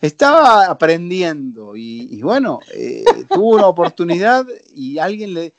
[0.00, 5.54] estaba aprendiendo y, bueno, eh, tuvo una oportunidad y alguien le,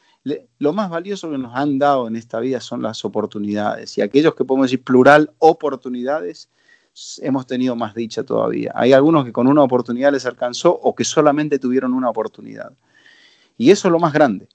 [0.57, 4.35] Lo más valioso que nos han dado en esta vida son las oportunidades y aquellos
[4.35, 6.49] que podemos decir plural oportunidades
[7.21, 8.71] hemos tenido más dicha todavía.
[8.75, 12.73] Hay algunos que con una oportunidad les alcanzó o que solamente tuvieron una oportunidad.
[13.57, 14.47] Y eso es lo más grande.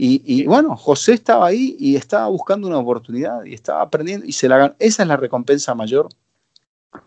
[0.00, 4.48] Y, bueno, José estaba ahí y estaba buscando una oportunidad y estaba aprendiendo y se
[4.48, 6.08] la Esa es la recompensa mayor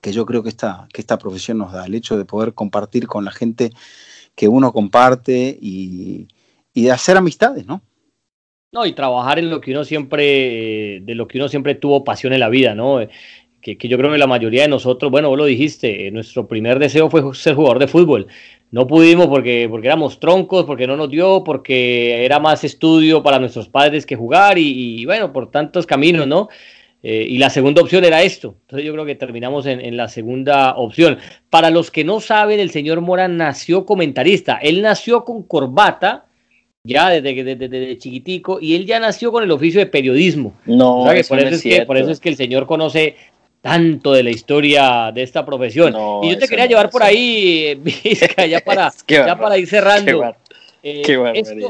[0.01, 3.07] que yo creo que esta, que esta profesión nos da, el hecho de poder compartir
[3.07, 3.71] con la gente
[4.35, 6.27] que uno comparte y,
[6.73, 7.81] y de hacer amistades, ¿no?
[8.73, 12.31] No, y trabajar en lo que uno siempre, de lo que uno siempre tuvo pasión
[12.31, 13.01] en la vida, ¿no?
[13.61, 16.79] que, yo creo que la mayoría de nosotros, bueno, vos lo dijiste, eh, nuestro primer
[16.79, 18.27] deseo fue ser jugador de fútbol.
[18.71, 23.39] No pudimos porque, porque éramos troncos, porque no nos dio, porque era más estudio para
[23.39, 26.49] nuestros padres que jugar y, bueno, por tantos caminos, ¿no?
[27.03, 28.55] Eh, y la segunda opción era esto.
[28.61, 31.17] Entonces yo creo que terminamos en, en, la segunda opción.
[31.49, 34.57] Para los que no saben, el señor Mora nació comentarista.
[34.61, 36.25] Él nació con corbata,
[36.83, 40.53] ya desde, desde, desde, chiquitico, y él ya nació con el oficio de periodismo.
[40.65, 43.15] No, por, eso es que, por eso es que el señor conoce
[43.61, 45.93] tanto de la historia de esta profesión.
[46.23, 50.35] y yo te quería llevar por ahí, Vizca, ya para, ya para ir cerrando.
[50.83, 51.03] Eh,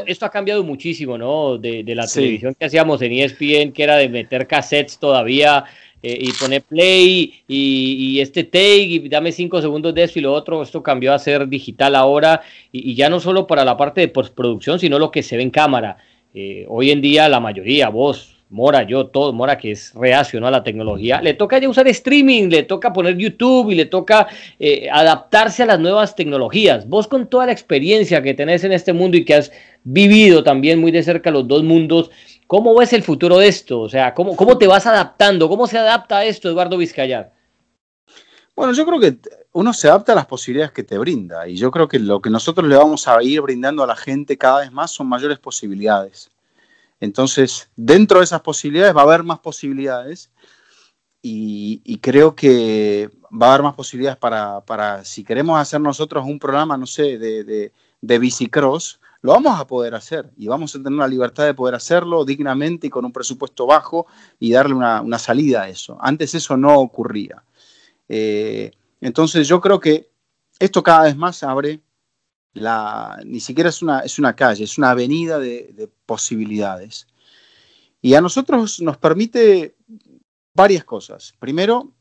[0.08, 1.58] esto, ha cambiado muchísimo, ¿no?
[1.58, 5.66] De, la televisión que hacíamos en ESPN, que era de meter cassettes todavía
[6.02, 10.34] eh, y poner play y, este take y dame cinco segundos de esto y lo
[10.34, 10.62] otro.
[10.64, 12.42] Esto cambió a ser digital ahora
[12.72, 15.44] y, y ya no solo para la parte de postproducción, sino lo que se ve
[15.44, 15.98] en cámara.
[16.34, 20.52] eh, hoy en día la mayoría, vos, Mora, yo, todo, Mora que es reacio a
[20.52, 24.28] la tecnología, le toca ya usar streaming, le toca poner YouTube y le toca
[24.60, 26.88] eh, adaptarse a las nuevas tecnologías.
[26.88, 29.54] Vos con toda la experiencia que tenés en este mundo y que has
[29.86, 32.12] vivido también muy de cerca los dos mundos,
[32.46, 33.80] ¿cómo ves el futuro de esto?
[33.80, 35.48] O sea, ¿cómo, cómo te vas adaptando?
[35.48, 37.32] ¿Cómo se adapta a esto, Eduardo Vizcayar?
[38.54, 39.16] Bueno, yo creo que
[39.54, 42.30] uno se adapta a las posibilidades que te brinda y yo creo que lo que
[42.30, 46.30] nosotros le vamos a ir brindando a la gente cada vez más son mayores posibilidades.
[47.02, 50.32] Entonces, dentro de esas posibilidades va a haber más posibilidades
[51.22, 56.78] y, creo que va a haber más posibilidades para, si queremos hacer nosotros un programa,
[56.78, 60.98] no sé, de, de, de bicicross, lo vamos a poder hacer y vamos a tener
[60.98, 64.08] la libertad de poder hacerlo dignamente y con un presupuesto bajo
[64.40, 65.98] y darle una, salida a eso.
[66.02, 67.44] Antes eso no ocurría.
[68.10, 70.10] Eh, entonces yo creo que
[70.60, 71.82] esto cada vez más abre
[72.54, 77.08] la, ni siquiera es una, es una calle, es una avenida de, posibilidades.
[78.02, 79.76] Y a nosotros nos permite
[80.54, 81.34] varias cosas.
[81.40, 81.94] Primero,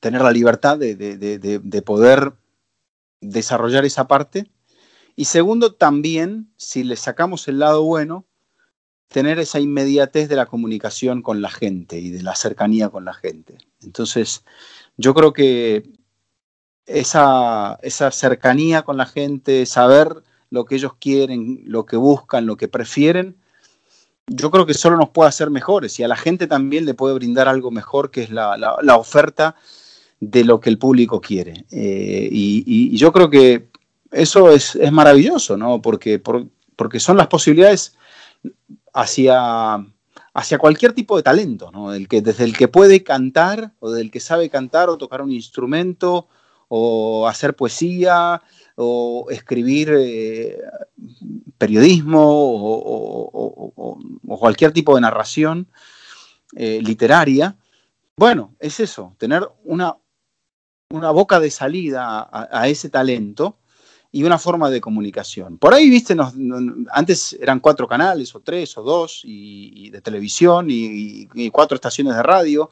[0.00, 2.32] tener la libertad de, poder
[3.20, 4.50] desarrollar esa parte.
[5.16, 8.24] Y segundo, también, si le sacamos el lado bueno,
[9.08, 13.12] tener esa inmediatez de la comunicación con la gente y de la cercanía con la
[13.12, 13.58] gente.
[13.82, 14.44] Entonces,
[14.96, 15.82] yo creo que
[16.86, 22.56] esa, esa cercanía con la gente, saber lo que ellos quieren, lo que buscan, lo
[22.56, 23.36] que prefieren,
[24.26, 27.14] yo creo que solo nos puede hacer mejores y a la gente también le puede
[27.14, 29.56] brindar algo mejor que es la, la, oferta
[30.20, 31.64] de lo que el público quiere.
[31.70, 33.68] Eh, y, yo creo que
[34.10, 35.82] eso es, es maravilloso, ¿no?
[35.82, 37.96] Porque, porque son las posibilidades
[38.92, 39.84] hacia,
[40.34, 41.90] hacia cualquier tipo de talento, ¿no?
[42.08, 46.28] que, desde el que puede cantar o del que sabe cantar o tocar un instrumento
[46.74, 48.40] o hacer poesía,
[48.76, 50.58] o escribir eh,
[51.58, 53.98] periodismo o,
[54.38, 55.68] cualquier tipo de narración
[56.56, 57.54] eh, literaria.
[58.16, 59.98] Bueno, es eso, tener una,
[60.88, 63.58] una boca de salida a, ese talento
[64.10, 65.58] y una forma de comunicación.
[65.58, 66.16] Por ahí, viste,
[66.90, 72.22] antes eran cuatro canales o tres o dos y, de televisión y cuatro estaciones de
[72.22, 72.70] radio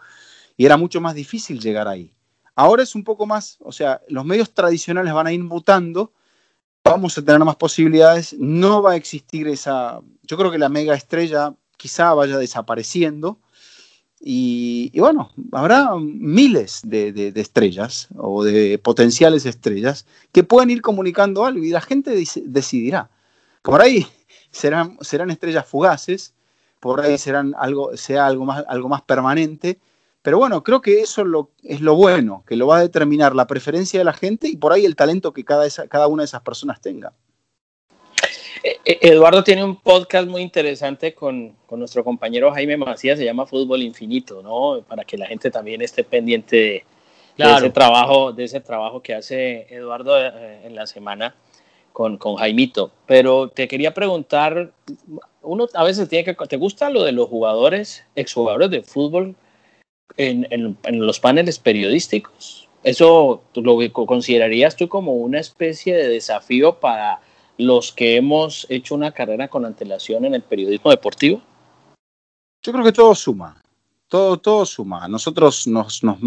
[0.57, 2.15] y era mucho más difícil llegar ahí.
[2.61, 6.13] Ahora es un poco más, o sea, los medios tradicionales van a ir mutando,
[6.85, 10.95] vamos a tener más posibilidades, no va a existir esa, yo creo que la mega
[10.95, 13.39] estrella quizá vaya desapareciendo
[14.21, 21.65] y, bueno, habrá miles de, estrellas o de potenciales estrellas que pueden ir comunicando algo
[21.65, 22.11] y la gente
[22.45, 23.09] decidirá.
[23.63, 24.07] Por ahí
[24.51, 26.35] serán, serán estrellas fugaces,
[26.79, 29.79] por ahí serán algo, sea algo más, algo más permanente
[30.23, 31.23] pero bueno, creo que eso
[31.63, 34.73] es lo, bueno, que lo va a determinar la preferencia de la gente y por
[34.73, 37.13] ahí el talento que cada, cada una de esas personas tenga.
[38.63, 43.47] Eh, eh, Eduardo tiene un podcast muy interesante con, nuestro compañero Jaime Macías, se llama
[43.47, 44.83] Fútbol Infinito, ¿no?
[44.87, 46.85] Para que la gente también esté pendiente
[47.37, 51.35] de, ese, trabajo, de ese trabajo que hace Eduardo eh, en la semana
[51.95, 52.93] con, con Jaimito.
[53.07, 54.73] Pero te quería preguntar,
[55.41, 59.35] uno a veces tiene que, ¿te gusta lo de los jugadores, exjugadores de fútbol?
[60.17, 62.69] En, los paneles periodísticos.
[62.83, 67.21] ¿Eso lo considerarías tú como una especie de desafío para
[67.59, 71.43] los que hemos hecho una carrera con antelación en el periodismo deportivo?
[72.63, 73.61] Yo creo que todo suma,
[74.09, 75.09] todo, todo suma.
[75.09, 76.19] Nosotros nos, nos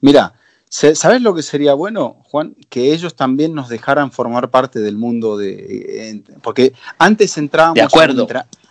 [0.00, 0.34] mira,
[0.68, 2.56] ¿sabes lo que sería bueno, Juan?
[2.68, 8.26] Que ellos también nos dejaran formar parte del mundo de, porque antes entrábamos de acuerdo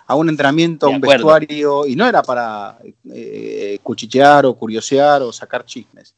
[0.07, 2.77] a un entrenamiento, a un vestuario, y no era para
[3.11, 6.15] eh, cuchichear o curiosear o sacar chismes.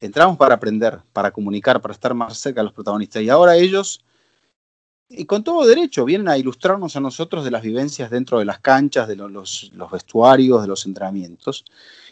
[0.00, 3.22] Entramos para aprender, para comunicar, para estar más cerca de los protagonistas.
[3.22, 4.02] Y ahora ellos,
[5.08, 8.60] y con todo derecho, vienen a ilustrarnos a nosotros de las vivencias dentro de las
[8.60, 11.66] canchas, de los, vestuarios, de los entrenamientos.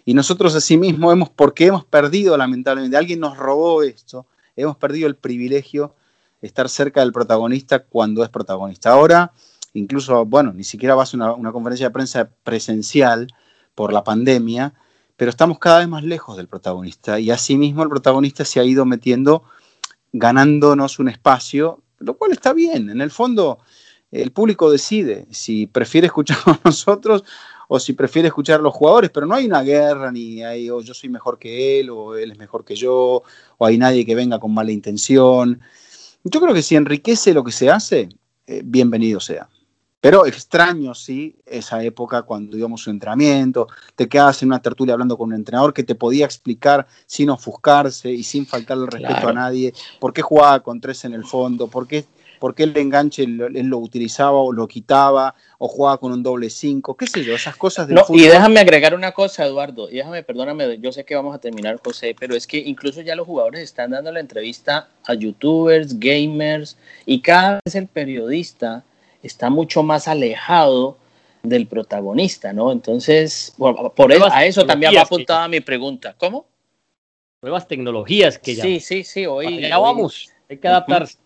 [0.05, 4.27] Y nosotros asimismo hemos, porque hemos perdido lamentablemente, alguien nos robó esto,
[4.57, 5.95] hemos perdido el privilegio
[6.43, 8.91] de estar cerca del protagonista cuando es protagonista.
[8.91, 9.33] Ahora
[9.75, 13.29] incluso, bueno, ni siquiera va a ser una, conferencia de prensa presencial
[13.75, 14.75] por la pandemia,
[15.19, 18.85] pero estamos cada vez más lejos del protagonista y asimismo el protagonista se ha ido
[18.85, 19.43] metiendo,
[20.13, 22.89] ganándonos un espacio, lo cual está bien.
[22.89, 23.59] En el fondo,
[24.13, 27.25] el público decide si prefiere escuchar a nosotros
[27.67, 30.83] o si prefiere escuchar a los jugadores, pero no hay una guerra, ni hay, o
[30.83, 33.25] yo soy mejor que él, o él es mejor que yo,
[33.59, 35.61] o hay nadie que venga con mala intención.
[36.23, 38.09] Yo creo que si enriquece lo que se hace,
[38.47, 39.49] eh, bienvenido sea.
[40.01, 44.95] Pero extraño, sí, esa época cuando íbamos a un entrenamiento, te quedabas en una tertulia
[44.95, 49.29] hablando con un entrenador que te podía explicar sin ofuscarse y sin faltarle el respeto
[49.29, 52.05] a nadie por qué jugaba con tres en el fondo, por qué
[52.39, 56.51] por qué el enganche él, lo utilizaba o lo quitaba o jugaba con un doble
[56.51, 59.97] 5, qué sé yo, esas cosas del no, Y déjame agregar una cosa, Eduardo, y
[59.97, 63.27] déjame, perdóname, yo sé que vamos a terminar, José, pero es que incluso ya los
[63.27, 68.85] jugadores están dando la entrevista a youtubers, gamers, y cada vez el periodista
[69.23, 70.99] está mucho más alejado
[71.43, 72.73] del protagonista, ¿no?
[72.73, 76.15] Entonces, por, eso, a eso también va apuntada mi pregunta.
[76.19, 76.47] ¿Cómo?
[77.43, 78.63] Nuevas tecnologías que ya.
[78.63, 79.61] Sí, sí, sí, hoy.
[79.61, 81.19] Ya vamos, hay que adaptarse.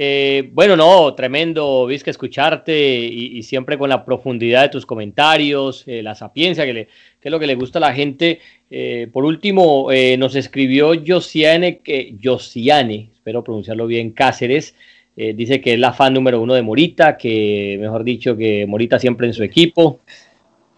[0.00, 6.04] Eh, bueno, no, tremendo, Vizca, escucharte y, siempre con la profundidad de tus comentarios, eh,
[6.04, 6.84] la sapiencia, que, le,
[7.20, 8.38] que, es lo que le gusta a la gente.
[8.70, 14.76] Eh, por último, nos escribió Josiane, que, Josiane, espero pronunciarlo bien, Cáceres,
[15.20, 19.00] eh, dice que es la fan número uno de Morita, que mejor dicho, que Morita
[19.00, 19.98] siempre en su equipo.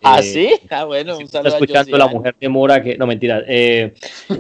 [0.03, 0.51] ¿Ah, eh, sí?
[0.71, 3.45] Ah, bueno, un saludo Está escuchando la mujer de Mora, que no, mentira.
[3.47, 3.93] Eh,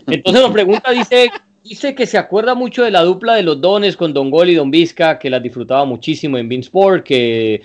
[0.06, 1.30] entonces nos pregunta, dice,
[1.62, 4.54] dice que se acuerda mucho de la dupla de los Dones con Don Gol y
[4.54, 7.60] Don Vizca, que las disfrutaba muchísimo en Beansport, que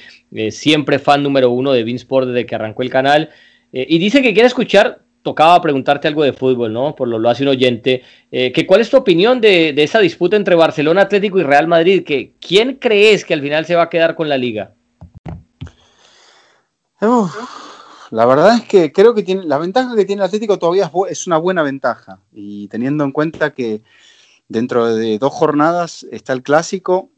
[0.50, 3.30] siempre fan número uno de Beansport desde que arrancó el canal.
[3.72, 6.96] y dice que quiere escuchar tocaba preguntarte algo de fútbol, ¿no?
[6.96, 8.04] Por lo, lo hace un oyente.
[8.32, 12.04] Eh, ¿Cuál es tu opinión de, esa disputa entre Barcelona Atlético y Real Madrid?
[12.06, 14.76] Que, ¿Quién crees que al final se va a quedar con la liga?
[18.12, 21.26] la verdad es que creo que tiene, la ventaja que tiene el Atlético todavía es,
[21.26, 22.20] una buena ventaja.
[22.32, 23.82] Y teniendo en cuenta que
[24.48, 27.10] dentro de dos jornadas está el clásico,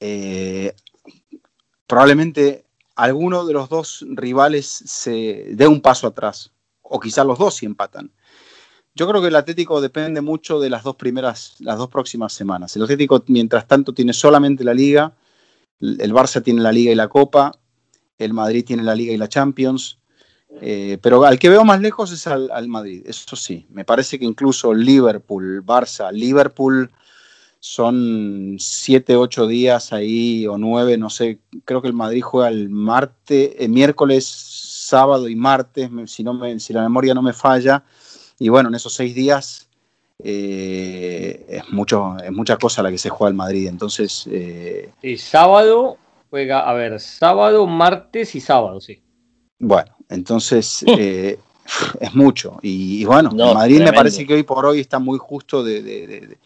[0.00, 0.74] eh,
[1.86, 2.64] probablemente
[2.96, 6.53] alguno de los dos rivales se dé un paso atrás
[6.94, 8.12] o quizás los dos si empatan.
[8.94, 12.76] Yo creo que el Atlético depende mucho de las dos primeras, las dos próximas semanas.
[12.76, 15.12] El Atlético, mientras tanto, tiene solamente la Liga,
[15.80, 17.50] el Barça tiene la Liga y la Copa,
[18.16, 19.98] el Madrid tiene la Liga y la Champions,
[20.60, 23.66] eh, pero al que veo más lejos es al, Madrid, eso sí.
[23.70, 26.92] Me parece que incluso Liverpool, Barça, Liverpool
[27.58, 31.40] son siete, ocho días ahí o nueve, no sé.
[31.64, 34.53] Creo que el Madrid juega el martes, el miércoles
[34.84, 37.82] sábado y martes, si, no si la memoria no me falla.
[38.38, 39.68] Y bueno, en esos seis días
[40.22, 43.68] eh, es, mucho, es mucha cosa la que se juega el Madrid.
[43.68, 44.28] Entonces.
[44.30, 45.96] Eh, sábado
[46.30, 49.00] juega, a ver, sábado, martes y sábado, sí.
[49.58, 51.38] Bueno, entonces eh,
[52.00, 52.58] es mucho.
[52.62, 56.36] Y, bueno, el Madrid me parece que hoy por hoy está muy justo de,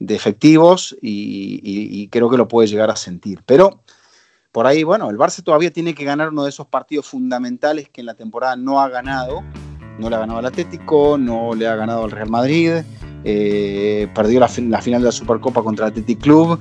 [0.00, 3.40] efectivos y, creo que lo puede llegar a sentir.
[3.44, 3.82] Pero
[4.56, 8.00] por ahí, bueno, el Barça todavía tiene que ganar uno de esos partidos fundamentales que
[8.00, 9.44] en la temporada no ha ganado.
[9.98, 12.70] No le ha ganado al Atlético, no le ha ganado al Real Madrid,
[13.22, 16.58] eh, perdió la, final de la Supercopa contra el Athletic Club,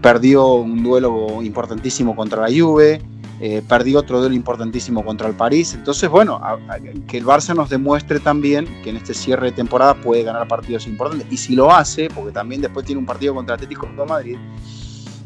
[0.00, 3.02] perdió un duelo importantísimo contra la Juve,
[3.40, 5.74] eh, perdió otro duelo importantísimo contra el París.
[5.74, 6.40] Entonces, bueno,
[7.08, 10.86] que el Barça nos demuestre también que en este cierre de temporada puede ganar partidos
[10.86, 11.26] importantes.
[11.28, 14.38] Y si lo hace, porque también después tiene un partido contra el Atlético de Madrid,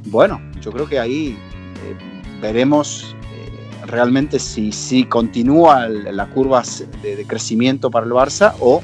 [0.07, 1.37] bueno, yo creo que ahí
[1.77, 1.97] eh,
[2.41, 6.63] veremos eh, realmente si, si continúa la curva
[7.03, 8.83] de, crecimiento para el Barça o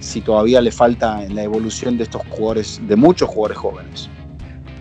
[0.00, 4.10] si todavía le falta en la evolución de estos jugadores, de muchos jugadores jóvenes.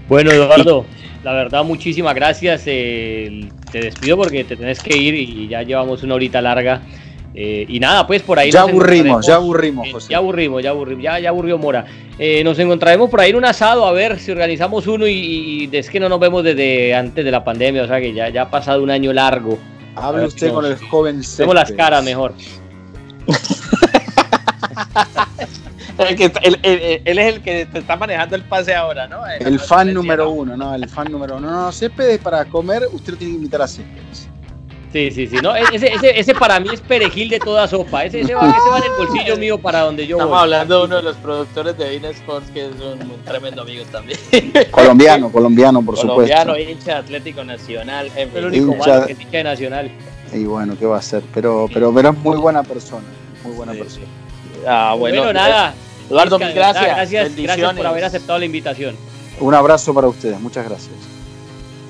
[0.10, 0.86] Bueno, Eduardo,
[1.24, 2.64] la verdad, muchísimas gracias.
[2.64, 6.82] te despido porque te tenés que ir y ya llevamos una horita larga.
[7.34, 8.52] Eh, y nada, pues por ahí.
[8.52, 10.10] Ya aburrimos, ya aburrimos, José.
[10.10, 11.86] Ya aburrimos, ya aburrimos, ya, ya aburrió Mora.
[12.20, 15.90] Eh, nos encontraremos por ahí en un asado a ver si organizamos uno y, es
[15.90, 18.50] que no nos vemos desde antes de la pandemia, o sea que ya, ya ha
[18.50, 19.58] pasado un año largo.
[19.96, 22.34] Hable usted con el joven Vemos las caras mejor.
[25.98, 26.60] él,
[27.06, 29.26] es el que te está manejando el pase ahora, ¿no?
[29.28, 30.74] El, fan número uno, ¿no?
[30.74, 31.50] El fan número uno.
[31.50, 34.30] No, no, Céspedes para comer, usted lo tiene que invitar a Céspedes.
[34.92, 35.38] Sí, sí, sí.
[35.38, 38.04] No, ese, ese, ese, para mí es perejil de toda sopa.
[38.04, 40.86] Ese, ese, va, ese va en el bolsillo mío para donde yo Estamos hablando de
[40.86, 44.20] uno de los productores de Bean Sports, que es un, tremendo amigo también.
[44.72, 46.36] Colombiano, colombiano, por supuesto.
[46.36, 48.12] Colombiano, hincha Atlético Nacional.
[48.16, 49.92] El único hincha, que hincha de Nacional.
[50.34, 51.24] Y bueno, ¿qué va a hacer?
[51.34, 53.08] Pero, pero, pero es muy buena persona.
[53.44, 54.06] Muy buena persona.
[54.68, 55.24] Ah, bueno.
[55.24, 55.74] Bueno, nada.
[56.10, 56.86] Eduardo, mil gracias.
[56.86, 58.96] Gracias, gracias por haber aceptado la invitación.
[59.40, 60.40] Un abrazo para ustedes.
[60.40, 61.21] Muchas gracias.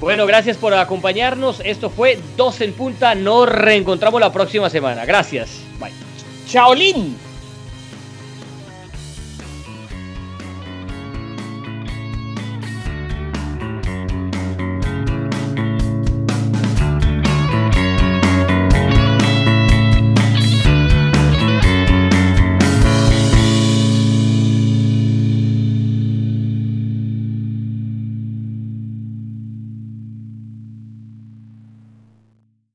[0.02, 1.62] Bueno, gracias por acompañarnos.
[1.64, 3.14] Esto fue Dos en Punta.
[3.14, 5.06] Nos reencontramos la próxima semana.
[5.06, 5.62] Gracias.
[5.80, 5.91] Bye.
[6.47, 7.16] Chaolín.